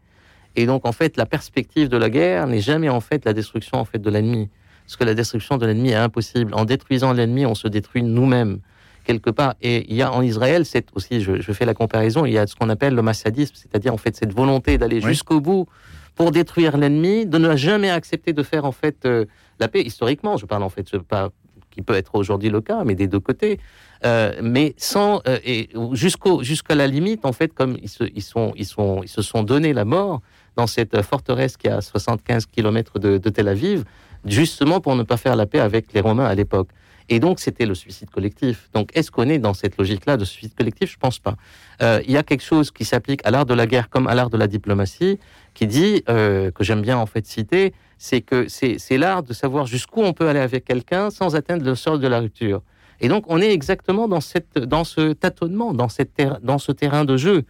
[0.56, 3.78] Et donc, en fait, la perspective de la guerre n'est jamais en fait la destruction
[3.80, 4.49] en fait de l'ennemi,
[4.93, 6.53] parce que la destruction de l'ennemi est impossible.
[6.53, 8.59] En détruisant l'ennemi, on se détruit nous-mêmes
[9.05, 9.55] quelque part.
[9.59, 12.37] Et il y a en Israël, c'est aussi, je, je fais la comparaison, il y
[12.37, 15.09] a ce qu'on appelle le massadisme, c'est-à-dire en fait cette volonté d'aller Oui.
[15.09, 15.65] jusqu'au bout
[16.13, 19.25] pour détruire l'ennemi, de ne jamais accepter de faire en fait euh,
[19.59, 19.81] la paix.
[19.81, 21.29] Historiquement, je parle en fait, je pas
[21.71, 23.59] qui peut être aujourd'hui le cas, mais des deux côtés.
[24.05, 28.21] Euh, mais sans euh, et jusqu'au jusqu'à la limite en fait, comme ils se ils
[28.21, 30.21] sont ils sont ils se sont donné la mort
[30.55, 33.85] dans cette forteresse qui est à 75 km de, de Tel Aviv,
[34.26, 36.69] justement pour ne pas faire la paix avec les Romains à l'époque.
[37.09, 38.69] Et donc, c'était le suicide collectif.
[38.74, 40.91] Donc, est-ce qu'on est dans cette logique-là de suicide collectif?
[40.91, 41.36] Je pense pas.
[41.82, 44.15] Euh, Il y a quelque chose qui s'applique à l'art de la guerre comme à
[44.15, 45.19] l'art de la diplomatie,
[45.53, 49.65] qui dit, euh, que j'aime bien en fait citer, c'est que c'est l'art de savoir
[49.65, 52.61] jusqu'où on peut aller avec quelqu'un sans atteindre le sol de la rupture.
[53.01, 57.03] Et donc, on est exactement dans, cette, dans ce tâtonnement, dans, cette dans ce terrain
[57.03, 57.43] de jeu,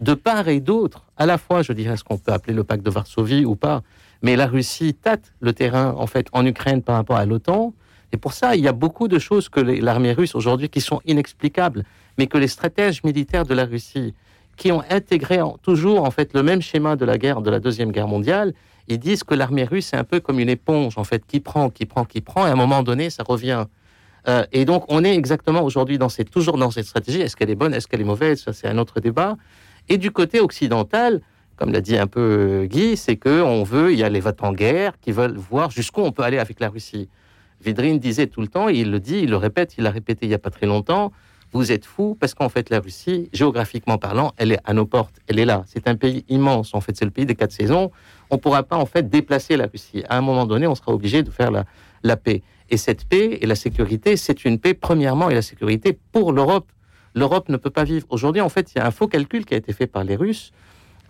[0.00, 1.04] de part et d'autre.
[1.16, 3.82] À la fois, je dirais ce qu'on peut appeler le pacte de Varsovie ou pas,
[4.26, 7.72] mais la Russie tâte le terrain en fait en Ukraine par rapport à l'OTAN.
[8.12, 11.00] Et pour ça, il y a beaucoup de choses que l'armée russe aujourd'hui qui sont
[11.12, 11.84] inexplicables,
[12.18, 14.14] mais que les stratèges militaires de la Russie,
[14.56, 17.60] qui ont intégré en- toujours en fait le même schéma de la guerre, de la
[17.60, 18.52] deuxième guerre mondiale,
[18.88, 21.70] ils disent que l'armée russe est un peu comme une éponge en fait qui prend,
[21.70, 23.64] qui prend, qui prend, et à un moment donné, ça revient.
[24.28, 27.20] Euh, et donc, on est exactement aujourd'hui dans cette, toujours dans cette stratégie.
[27.20, 29.36] Est-ce qu'elle est bonne, est-ce qu'elle est mauvaise Ça, c'est un autre débat.
[29.88, 31.20] Et du côté occidental,
[31.56, 34.20] comme l'a dit un peu euh, Guy, c'est que on veut, il y a les
[34.20, 37.08] votes en guerre qui veulent voir jusqu'où on peut aller avec la Russie.
[37.64, 40.28] Vidrine disait tout le temps, il le dit, il le répète, il l'a répété il
[40.28, 41.12] n'y a pas très longtemps,
[41.52, 45.16] vous êtes fous parce qu'en fait la Russie, géographiquement parlant, elle est à nos portes,
[45.26, 45.64] elle est là.
[45.66, 47.90] C'est un pays immense, en fait, c'est le pays des quatre saisons.
[48.30, 50.02] On ne pourra pas en fait déplacer la Russie.
[50.08, 51.64] À un moment donné, on sera obligé de faire la,
[52.02, 52.42] la paix.
[52.68, 56.70] Et cette paix et la sécurité, c'est une paix premièrement et la sécurité pour l'Europe.
[57.14, 58.06] L'Europe ne peut pas vivre.
[58.10, 60.16] Aujourd'hui, en fait, il y a un faux calcul qui a été fait par les
[60.16, 60.52] Russes.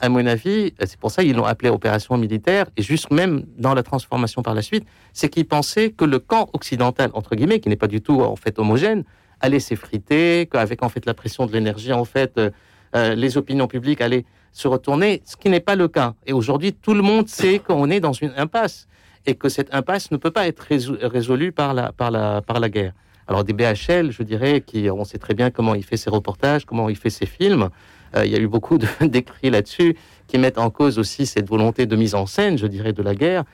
[0.01, 3.75] À mon avis, c'est pour ça qu'ils l'ont appelé opération militaire, et juste même dans
[3.75, 7.69] la transformation par la suite, c'est qu'ils pensaient que le camp occidental, entre guillemets, qui
[7.69, 9.05] n'est pas du tout en fait homogène,
[9.41, 12.51] allait s'effriter, qu'avec en fait la pression de l'énergie, en fait, euh,
[12.95, 16.15] euh, les opinions publiques allaient se retourner, ce qui n'est pas le cas.
[16.27, 18.89] Et aujourd'hui, tout le monde sait qu'on est dans une impasse
[19.27, 20.65] et que cette impasse ne peut pas être
[21.03, 22.93] résolue par la, par la, par la guerre.
[23.29, 26.65] Alors des BHL, je dirais, qui on sait très bien comment il fait ses reportages,
[26.65, 27.71] comment il fait ses films.
[28.17, 29.97] Euh, il y a eu beaucoup d'écrits là-dessus
[30.27, 33.15] qui mettent en cause aussi cette volonté de mise en scène, je dirais, de la
[33.15, 33.45] guerre.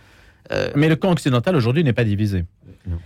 [0.50, 2.44] Euh, Mais le camp occidental aujourd'hui n'est pas divisé.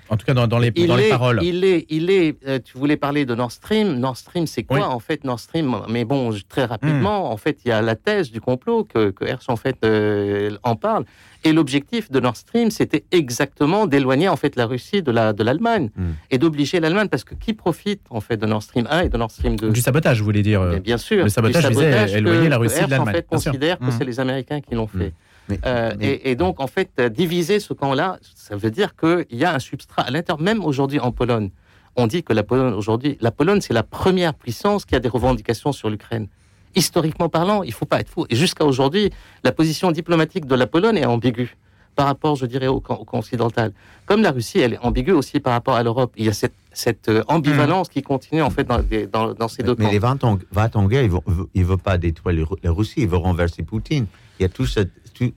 [0.09, 1.41] En tout cas, dans, dans les, paroles.
[1.43, 2.37] Il est, il est.
[2.47, 3.99] euh, tu voulais parler de Nord Stream.
[3.99, 4.83] Nord Stream, c'est quoi Oui.
[4.85, 5.77] en fait Nord Stream?
[5.89, 9.24] Mais bon, très rapidement, en fait, il y a la thèse du complot que, que
[9.24, 11.05] Hersch en fait euh, en parle.
[11.45, 15.45] Et l'objectif de Nord Stream, c'était exactement d'éloigner en fait la Russie de la de
[15.45, 16.03] l'Allemagne Mm.
[16.31, 19.16] et d'obliger l'Allemagne parce que qui profite en fait de Nord Stream 1 et de
[19.16, 20.61] Nord Stream 2 Du sabotage, vous voulez dire.
[20.61, 21.22] euh, Bien, sûr.
[21.24, 23.29] le sabotage du visait à sabotage éloigner la que Russie de en l'Allemagne, fait, sûr.
[23.53, 23.91] considère que Mhm.
[23.99, 25.12] c'est les Américains qui l'ont fait.
[25.49, 28.97] Mais- Euh, mais- et, et donc, en fait, euh, diviser ce camp-là, ça veut dire
[28.97, 31.51] qu'il y a un substrat à l'intérieur, même aujourd'hui en Pologne.
[31.97, 35.09] On dit que la Pologne, aujourd'hui, la Pologne, c'est la première puissance qui a des
[35.09, 36.26] revendications sur l'Ukraine.
[36.74, 38.26] Historiquement parlant, il faut pas être fou.
[38.28, 39.11] Et jusqu'à aujourd'hui,
[39.44, 41.57] la position diplomatique de la Pologne est ambiguë
[41.94, 43.72] par rapport, je dirais, au camp, au camp occidental.
[44.05, 46.12] Comme la Russie, elle est ambiguë aussi par rapport à l'Europe.
[46.18, 49.49] Il y a cette, cette euh, ambivalence qui continue, en fait, dans, des- dans, dans
[49.49, 49.90] ces deux Mais camps.
[49.92, 53.20] les ventes en, ventes en guerre, ils ne veulent pas détruire la Russie, ils veulent
[53.20, 54.05] renverser Poutine.
[54.38, 54.90] Il y a tout ce- tout-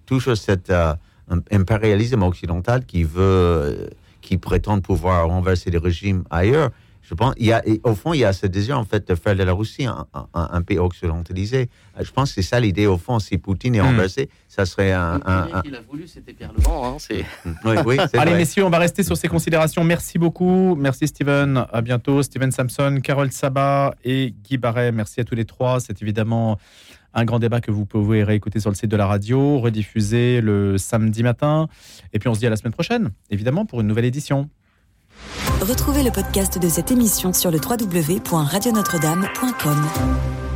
[0.05, 0.93] toujours cet euh,
[1.51, 3.87] impérialisme occidental qui veut, euh,
[4.21, 6.71] qui prétendent pouvoir renverser les régimes ailleurs.
[7.01, 9.15] Je pense, il y a, au fond, il y a ce désir en fait de
[9.15, 11.67] faire de la Russie un, pays occidentalisé.
[11.97, 13.17] Euh, je pense que c'est ça l'idée au fond.
[13.17, 13.85] Si Poutine est hmm.
[13.85, 15.19] renversé, ça serait un.
[15.25, 16.85] un, Il a voulu, c'était Pierre Levent.
[16.85, 16.97] Hein,
[17.65, 19.83] oui, oui, Allez, messieurs, on va rester sur ces considérations.
[19.83, 20.75] Merci beaucoup.
[20.75, 21.65] Merci Steven.
[21.73, 22.21] À bientôt.
[22.21, 24.91] Steven Samson, Carole Sabat et Guy Barret.
[24.91, 25.79] Merci à tous les trois.
[25.79, 26.59] C'est évidemment
[27.13, 30.77] un grand débat que vous pouvez réécouter sur le site de la radio, rediffusé le
[30.77, 31.67] samedi matin.
[32.13, 34.49] Et puis on se dit à la semaine prochaine, évidemment, pour une nouvelle édition.
[35.61, 40.48] Retrouvez le podcast de cette émission sur le www.radionotre-dame.com.